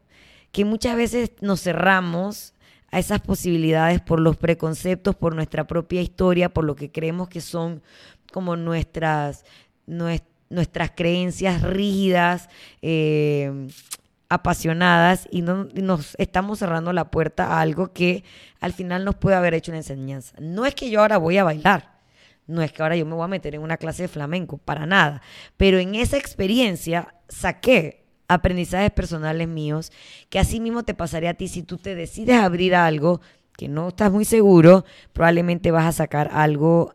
Que 0.51 0.65
muchas 0.65 0.97
veces 0.97 1.33
nos 1.41 1.63
cerramos 1.63 2.55
a 2.91 2.99
esas 2.99 3.21
posibilidades 3.21 4.01
por 4.01 4.19
los 4.19 4.37
preconceptos, 4.37 5.15
por 5.15 5.35
nuestra 5.35 5.67
propia 5.67 6.01
historia, 6.01 6.49
por 6.49 6.65
lo 6.65 6.75
que 6.75 6.91
creemos 6.91 7.29
que 7.29 7.41
son 7.41 7.83
como 8.33 8.57
nuestras, 8.57 9.45
nuestras 9.87 10.38
nuestras 10.51 10.93
creencias 10.95 11.63
rígidas, 11.63 12.49
eh, 12.83 13.69
apasionadas, 14.29 15.27
y, 15.31 15.43
no, 15.43 15.69
nos 15.75 16.15
estamos 16.19 16.59
cerrando 16.59 16.93
la 16.93 17.11
puerta 17.11 17.47
a 17.47 17.61
algo 17.61 17.93
que 17.93 18.25
al 18.61 18.73
final 18.73 19.05
nos 19.05 19.15
puede 19.17 19.37
haber 19.37 19.55
hecho 19.55 19.71
una 19.71 19.79
enseñanza. 19.79 20.37
No 20.41 20.67
es 20.67 20.75
que 20.75 20.91
yo 20.91 21.01
ahora 21.01 21.17
voy 21.17 21.39
a 21.39 21.45
bailar, 21.45 21.99
no 22.47 22.63
es 22.63 22.73
que 22.73 22.83
ahora 22.83 22.97
yo 22.97 23.07
me 23.07 23.15
voy 23.15 23.25
a 23.25 23.29
meter 23.29 23.55
en 23.55 23.63
una 23.63 23.77
clase 23.77 24.03
de 24.03 24.09
flamenco, 24.09 24.59
para 24.59 24.87
nada, 24.87 25.23
pero 25.57 25.79
en 25.79 25.95
esa 25.95 26.17
experiencia 26.17 27.15
saqué 27.29 28.05
aprendizajes 28.29 28.91
personales 28.91 29.49
míos 29.49 29.91
que 30.29 30.39
así 30.39 30.61
mismo 30.61 30.83
te 30.83 30.93
pasaría 30.93 31.31
a 31.31 31.35
ti 31.35 31.49
si 31.49 31.63
tú 31.63 31.79
te 31.79 31.95
decides 31.95 32.37
abrir 32.37 32.75
algo 32.75 33.23
que 33.57 33.69
no 33.69 33.89
estás 33.89 34.13
muy 34.13 34.25
seguro, 34.25 34.85
probablemente 35.13 35.71
vas 35.73 35.87
a 35.87 35.93
sacar 35.93 36.31
algo 36.33 36.95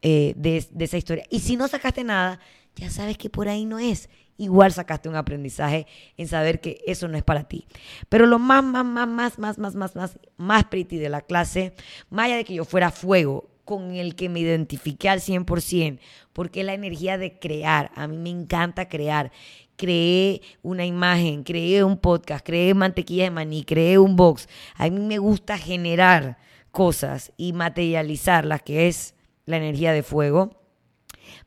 eh, 0.00 0.32
de, 0.36 0.64
de 0.70 0.84
esa 0.86 0.96
historia. 0.96 1.24
Y 1.28 1.40
si 1.40 1.56
no 1.56 1.68
sacaste 1.68 2.02
nada, 2.02 2.40
ya 2.76 2.90
sabes 2.90 3.18
que 3.18 3.30
por 3.30 3.48
ahí 3.48 3.64
no 3.64 3.78
es. 3.78 4.08
Igual 4.38 4.72
sacaste 4.72 5.08
un 5.08 5.16
aprendizaje 5.16 5.86
en 6.16 6.26
saber 6.26 6.60
que 6.60 6.80
eso 6.86 7.06
no 7.06 7.16
es 7.16 7.22
para 7.22 7.44
ti. 7.44 7.66
Pero 8.08 8.26
lo 8.26 8.38
más, 8.38 8.64
más, 8.64 8.84
más, 8.84 9.08
más, 9.08 9.38
más, 9.38 9.58
más, 9.58 9.74
más, 9.74 9.94
más, 9.94 10.18
más 10.36 10.64
pretty 10.64 10.96
de 10.96 11.08
la 11.08 11.20
clase, 11.20 11.74
más 12.10 12.26
allá 12.26 12.36
de 12.36 12.44
que 12.44 12.54
yo 12.54 12.64
fuera 12.64 12.90
fuego, 12.90 13.50
con 13.64 13.94
el 13.94 14.14
que 14.16 14.28
me 14.28 14.40
identifiqué 14.40 15.08
al 15.08 15.20
100%, 15.20 15.98
porque 16.32 16.64
la 16.64 16.74
energía 16.74 17.18
de 17.18 17.38
crear. 17.38 17.92
A 17.94 18.06
mí 18.06 18.16
me 18.16 18.30
encanta 18.30 18.88
crear. 18.88 19.30
Creé 19.76 20.42
una 20.62 20.84
imagen, 20.84 21.44
creé 21.44 21.84
un 21.84 21.96
podcast, 21.96 22.44
creé 22.44 22.74
mantequilla 22.74 23.24
de 23.24 23.30
maní, 23.30 23.64
creé 23.64 23.98
un 23.98 24.16
box. 24.16 24.48
A 24.74 24.88
mí 24.88 25.00
me 25.00 25.18
gusta 25.18 25.58
generar 25.58 26.38
cosas 26.70 27.32
y 27.36 27.52
materializarlas, 27.52 28.62
que 28.62 28.88
es 28.88 29.14
la 29.46 29.58
energía 29.58 29.92
de 29.92 30.02
fuego. 30.02 30.60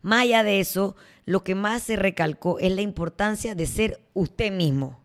Más 0.02 0.22
allá 0.22 0.44
de 0.44 0.60
eso, 0.60 0.96
lo 1.26 1.44
que 1.44 1.56
más 1.56 1.84
se 1.84 1.96
recalcó 1.96 2.60
es 2.60 2.72
la 2.72 2.82
importancia 2.82 3.56
de 3.56 3.66
ser 3.66 4.00
usted 4.14 4.52
mismo. 4.52 5.00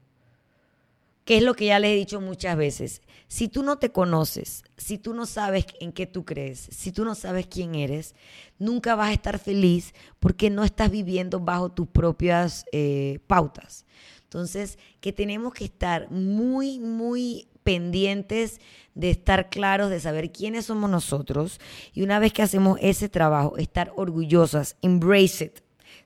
Que 1.24 1.38
es 1.38 1.42
lo 1.42 1.54
que 1.54 1.66
ya 1.66 1.78
les 1.78 1.92
he 1.92 1.96
dicho 1.96 2.20
muchas 2.20 2.56
veces. 2.56 3.02
Si 3.28 3.48
tú 3.48 3.62
no 3.62 3.78
te 3.78 3.92
conoces, 3.92 4.64
si 4.76 4.98
tú 4.98 5.14
no 5.14 5.24
sabes 5.24 5.66
en 5.80 5.92
qué 5.92 6.06
tú 6.06 6.24
crees, 6.24 6.58
si 6.70 6.92
tú 6.92 7.04
no 7.04 7.14
sabes 7.14 7.46
quién 7.46 7.74
eres, 7.74 8.14
nunca 8.58 8.96
vas 8.96 9.10
a 9.10 9.12
estar 9.12 9.38
feliz 9.38 9.94
porque 10.18 10.50
no 10.50 10.64
estás 10.64 10.90
viviendo 10.90 11.40
bajo 11.40 11.70
tus 11.70 11.88
propias 11.88 12.64
eh, 12.72 13.20
pautas. 13.26 13.86
Entonces, 14.24 14.78
que 15.00 15.12
tenemos 15.12 15.54
que 15.54 15.64
estar 15.64 16.10
muy, 16.10 16.80
muy 16.80 17.48
pendientes 17.62 18.60
de 18.94 19.10
estar 19.10 19.48
claros, 19.48 19.90
de 19.90 20.00
saber 20.00 20.32
quiénes 20.32 20.66
somos 20.66 20.90
nosotros. 20.90 21.60
Y 21.92 22.02
una 22.02 22.18
vez 22.18 22.32
que 22.32 22.42
hacemos 22.42 22.78
ese 22.82 23.08
trabajo, 23.08 23.56
estar 23.56 23.92
orgullosas, 23.96 24.76
embrace 24.82 25.44
it, 25.44 25.60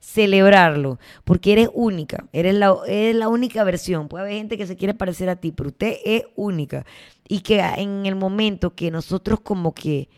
celebrarlo, 0.04 0.98
porque 1.24 1.52
eres 1.52 1.70
única, 1.72 2.26
eres 2.32 2.54
la, 2.54 2.76
eres 2.86 3.16
la 3.16 3.28
única 3.28 3.64
versión. 3.64 4.08
Puede 4.08 4.24
haber 4.24 4.36
gente 4.36 4.58
que 4.58 4.66
se 4.66 4.76
quiere 4.76 4.94
parecer 4.94 5.28
a 5.28 5.36
ti, 5.36 5.50
pero 5.50 5.70
usted 5.70 5.96
es 6.04 6.24
única. 6.36 6.84
Y 7.26 7.40
que 7.40 7.60
en 7.60 8.06
el 8.06 8.14
momento 8.14 8.74
que 8.74 8.90
nosotros 8.90 9.40
como 9.40 9.74
que 9.74 10.08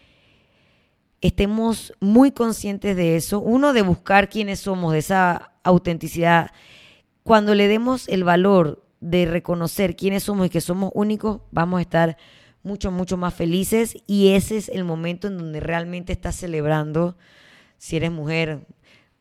estemos 1.20 1.94
muy 2.00 2.32
conscientes 2.32 2.96
de 2.96 3.16
eso, 3.16 3.40
uno 3.40 3.72
de 3.72 3.82
buscar 3.82 4.28
quiénes 4.28 4.60
somos, 4.60 4.92
de 4.92 4.98
esa 4.98 5.52
autenticidad, 5.62 6.50
cuando 7.22 7.54
le 7.54 7.68
demos 7.68 8.08
el 8.08 8.24
valor 8.24 8.84
de 9.00 9.24
reconocer 9.26 9.96
quiénes 9.96 10.24
somos 10.24 10.46
y 10.46 10.50
que 10.50 10.60
somos 10.60 10.90
únicos, 10.94 11.40
vamos 11.52 11.78
a 11.78 11.82
estar 11.82 12.16
mucho, 12.64 12.90
mucho 12.90 13.16
más 13.16 13.32
felices 13.32 13.96
y 14.06 14.34
ese 14.34 14.56
es 14.56 14.68
el 14.68 14.84
momento 14.84 15.28
en 15.28 15.38
donde 15.38 15.60
realmente 15.60 16.12
estás 16.12 16.34
celebrando, 16.34 17.16
si 17.78 17.96
eres 17.96 18.10
mujer, 18.10 18.66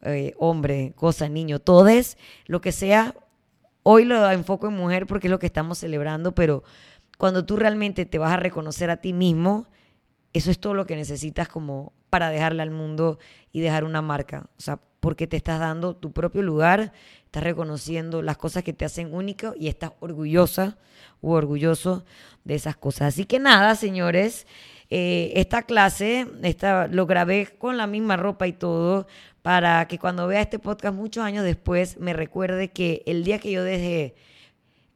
eh, 0.05 0.33
hombre, 0.37 0.93
cosa, 0.95 1.27
niño, 1.27 1.59
todo 1.59 1.87
es 1.87 2.17
lo 2.45 2.61
que 2.61 2.71
sea. 2.71 3.15
Hoy 3.83 4.05
lo 4.05 4.29
enfoco 4.31 4.67
en 4.67 4.75
mujer 4.75 5.07
porque 5.07 5.27
es 5.27 5.31
lo 5.31 5.39
que 5.39 5.47
estamos 5.47 5.79
celebrando, 5.79 6.33
pero 6.33 6.63
cuando 7.17 7.45
tú 7.45 7.57
realmente 7.57 8.05
te 8.05 8.17
vas 8.17 8.33
a 8.33 8.37
reconocer 8.37 8.89
a 8.89 8.97
ti 8.97 9.13
mismo, 9.13 9.67
eso 10.33 10.51
es 10.51 10.59
todo 10.59 10.73
lo 10.73 10.85
que 10.85 10.95
necesitas 10.95 11.47
como 11.47 11.93
para 12.09 12.29
dejarle 12.29 12.61
al 12.61 12.71
mundo 12.71 13.19
y 13.51 13.61
dejar 13.61 13.83
una 13.83 14.01
marca. 14.01 14.49
O 14.57 14.61
sea, 14.61 14.79
porque 14.99 15.27
te 15.27 15.37
estás 15.37 15.59
dando 15.59 15.95
tu 15.95 16.11
propio 16.11 16.41
lugar, 16.41 16.91
estás 17.25 17.43
reconociendo 17.43 18.21
las 18.21 18.37
cosas 18.37 18.63
que 18.63 18.73
te 18.73 18.85
hacen 18.85 19.13
único 19.13 19.53
y 19.57 19.67
estás 19.67 19.91
orgullosa 19.99 20.77
u 21.21 21.31
orgulloso 21.31 22.05
de 22.43 22.55
esas 22.55 22.75
cosas. 22.75 23.13
Así 23.13 23.25
que 23.25 23.39
nada, 23.39 23.75
señores, 23.75 24.47
eh, 24.89 25.33
esta 25.35 25.63
clase 25.63 26.27
esta, 26.43 26.87
lo 26.87 27.05
grabé 27.05 27.47
con 27.57 27.77
la 27.77 27.87
misma 27.87 28.17
ropa 28.17 28.47
y 28.47 28.53
todo 28.53 29.07
para 29.41 29.87
que 29.87 29.99
cuando 29.99 30.27
vea 30.27 30.41
este 30.41 30.59
podcast 30.59 30.95
muchos 30.95 31.23
años 31.23 31.43
después 31.43 31.99
me 31.99 32.13
recuerde 32.13 32.69
que 32.69 33.03
el 33.05 33.23
día 33.23 33.39
que 33.39 33.51
yo 33.51 33.63
dejé... 33.63 34.15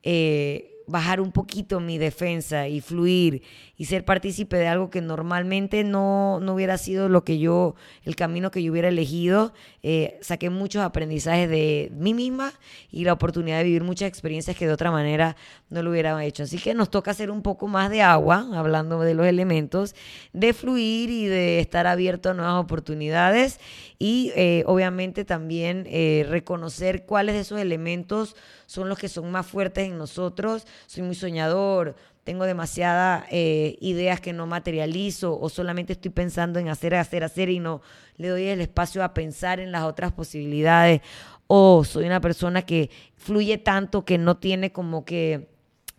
Eh, 0.04 0.69
bajar 0.90 1.22
un 1.22 1.32
poquito 1.32 1.80
mi 1.80 1.98
defensa 1.98 2.68
y 2.68 2.82
fluir 2.82 3.44
y 3.78 3.86
ser 3.86 4.04
partícipe 4.04 4.58
de 4.58 4.68
algo 4.68 4.90
que 4.90 5.02
normalmente 5.02 5.84
no, 5.84 6.40
no 6.42 6.54
hubiera 6.56 6.78
sido 6.78 7.08
lo 7.08 7.24
que 7.24 7.40
yo, 7.40 7.76
el 8.04 8.16
camino 8.16 8.52
que 8.52 8.62
yo 8.62 8.72
hubiera 8.72 8.90
elegido. 8.90 9.54
Eh, 9.84 10.18
saqué 10.22 10.50
muchos 10.50 10.82
aprendizajes 10.82 11.50
de 11.50 11.92
mí 11.96 12.14
misma 12.14 12.52
y 12.92 13.06
la 13.06 13.14
oportunidad 13.14 13.60
de 13.60 13.64
vivir 13.64 13.84
muchas 13.84 14.10
experiencias 14.10 14.58
que 14.58 14.68
de 14.68 14.74
otra 14.74 14.92
manera 14.92 15.38
no 15.70 15.82
lo 15.82 15.92
hubiera 15.92 16.22
hecho. 16.26 16.44
Así 16.44 16.58
que 16.58 16.74
nos 16.74 16.90
toca 16.90 17.12
hacer 17.12 17.32
un 17.32 17.42
poco 17.42 17.68
más 17.68 17.90
de 17.90 18.02
agua, 18.02 18.48
hablando 18.54 19.00
de 19.00 19.14
los 19.14 19.26
elementos, 19.26 19.96
de 20.34 20.54
fluir 20.54 21.10
y 21.10 21.28
de 21.28 21.60
estar 21.60 21.88
abierto 21.88 22.32
a 22.32 22.34
nuevas 22.34 22.62
oportunidades 22.62 23.60
y 23.98 24.32
eh, 24.36 24.64
obviamente 24.66 25.26
también 25.26 25.86
eh, 25.88 26.26
reconocer 26.30 27.06
cuáles 27.06 27.36
de 27.36 27.42
esos 27.42 27.60
elementos 27.60 28.36
son 28.66 28.88
los 28.88 28.98
que 28.98 29.10
son 29.10 29.32
más 29.32 29.46
fuertes 29.46 29.88
en 29.88 29.98
nosotros. 29.98 30.66
Soy 30.88 31.04
muy 31.04 31.16
soñador, 31.16 31.96
tengo 32.24 32.46
demasiadas 32.46 33.26
eh, 33.32 33.78
ideas 33.82 34.22
que 34.22 34.34
no 34.34 34.46
materializo 34.46 35.40
o 35.40 35.50
solamente 35.50 35.94
estoy 35.94 36.12
pensando 36.12 36.60
en 36.60 36.70
hacer, 36.70 36.94
hacer, 36.96 37.24
hacer 37.24 37.50
y 37.50 37.60
no 37.60 37.82
le 38.18 38.28
doy 38.28 38.46
el 38.46 38.62
espacio 38.62 39.04
a 39.04 39.14
pensar 39.14 39.60
en 39.60 39.72
las 39.72 39.84
otras 39.84 40.12
posibilidades. 40.12 41.02
O 41.48 41.84
soy 41.84 42.06
una 42.06 42.22
persona 42.22 42.62
que 42.62 42.92
fluye 43.16 43.58
tanto 43.58 44.06
que 44.06 44.18
no 44.18 44.38
tiene 44.38 44.72
como 44.72 45.06
que 45.06 45.50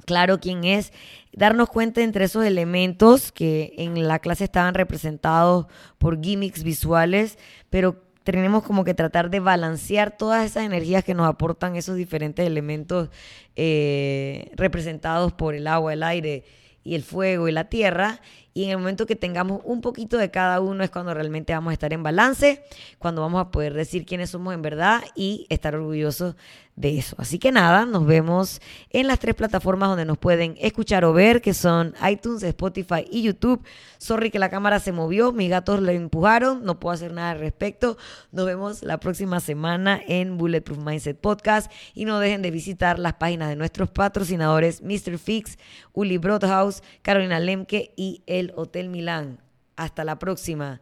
claro 0.04 0.40
quién 0.40 0.64
es, 0.64 0.92
darnos 1.32 1.68
cuenta 1.68 2.02
entre 2.02 2.24
esos 2.24 2.44
elementos 2.44 3.32
que 3.32 3.74
en 3.78 4.06
la 4.06 4.18
clase 4.18 4.44
estaban 4.44 4.74
representados 4.74 5.66
por 5.98 6.22
gimmicks 6.22 6.62
visuales, 6.62 7.38
pero 7.70 8.02
tenemos 8.24 8.62
como 8.62 8.84
que 8.84 8.94
tratar 8.94 9.30
de 9.30 9.40
balancear 9.40 10.16
todas 10.16 10.44
esas 10.44 10.64
energías 10.64 11.04
que 11.04 11.14
nos 11.14 11.28
aportan 11.28 11.76
esos 11.76 11.96
diferentes 11.96 12.46
elementos 12.46 13.08
eh, 13.56 14.50
representados 14.54 15.32
por 15.32 15.54
el 15.54 15.66
agua, 15.66 15.92
el 15.92 16.02
aire 16.02 16.44
y 16.84 16.94
el 16.94 17.02
fuego 17.02 17.48
y 17.48 17.52
la 17.52 17.68
tierra. 17.68 18.20
Y 18.52 18.64
en 18.64 18.70
el 18.70 18.78
momento 18.78 19.06
que 19.06 19.16
tengamos 19.16 19.60
un 19.64 19.80
poquito 19.80 20.18
de 20.18 20.30
cada 20.30 20.60
uno 20.60 20.82
es 20.82 20.90
cuando 20.90 21.14
realmente 21.14 21.52
vamos 21.52 21.70
a 21.70 21.74
estar 21.74 21.92
en 21.92 22.02
balance, 22.02 22.64
cuando 22.98 23.22
vamos 23.22 23.40
a 23.40 23.50
poder 23.50 23.74
decir 23.74 24.04
quiénes 24.04 24.30
somos 24.30 24.54
en 24.54 24.62
verdad 24.62 25.02
y 25.14 25.46
estar 25.50 25.74
orgullosos 25.76 26.34
de 26.76 26.98
eso. 26.98 27.14
Así 27.18 27.38
que 27.38 27.52
nada, 27.52 27.84
nos 27.84 28.06
vemos 28.06 28.60
en 28.90 29.06
las 29.06 29.18
tres 29.18 29.34
plataformas 29.34 29.90
donde 29.90 30.04
nos 30.04 30.18
pueden 30.18 30.56
escuchar 30.60 31.04
o 31.04 31.12
ver, 31.12 31.42
que 31.42 31.52
son 31.52 31.94
iTunes, 32.08 32.42
Spotify 32.42 33.06
y 33.10 33.22
YouTube. 33.22 33.62
Sorry 33.98 34.30
que 34.30 34.38
la 34.38 34.48
cámara 34.48 34.80
se 34.80 34.92
movió, 34.92 35.32
mis 35.32 35.50
gatos 35.50 35.80
lo 35.80 35.90
empujaron, 35.90 36.64
no 36.64 36.80
puedo 36.80 36.94
hacer 36.94 37.12
nada 37.12 37.32
al 37.32 37.38
respecto. 37.38 37.98
Nos 38.32 38.46
vemos 38.46 38.82
la 38.82 38.98
próxima 38.98 39.40
semana 39.40 40.00
en 40.06 40.38
Bulletproof 40.38 40.78
Mindset 40.78 41.18
Podcast 41.18 41.70
y 41.94 42.06
no 42.06 42.18
dejen 42.18 42.42
de 42.42 42.50
visitar 42.50 42.98
las 42.98 43.14
páginas 43.14 43.50
de 43.50 43.56
nuestros 43.56 43.90
patrocinadores 43.90 44.82
Mr. 44.82 45.18
Fix, 45.18 45.58
Uli 45.92 46.18
Broadhouse, 46.18 46.82
Carolina 47.02 47.40
Lemke 47.40 47.92
y 47.96 48.22
el 48.26 48.52
Hotel 48.56 48.88
Milán. 48.88 49.40
Hasta 49.76 50.04
la 50.04 50.18
próxima, 50.18 50.80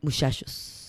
muchachos. 0.00 0.79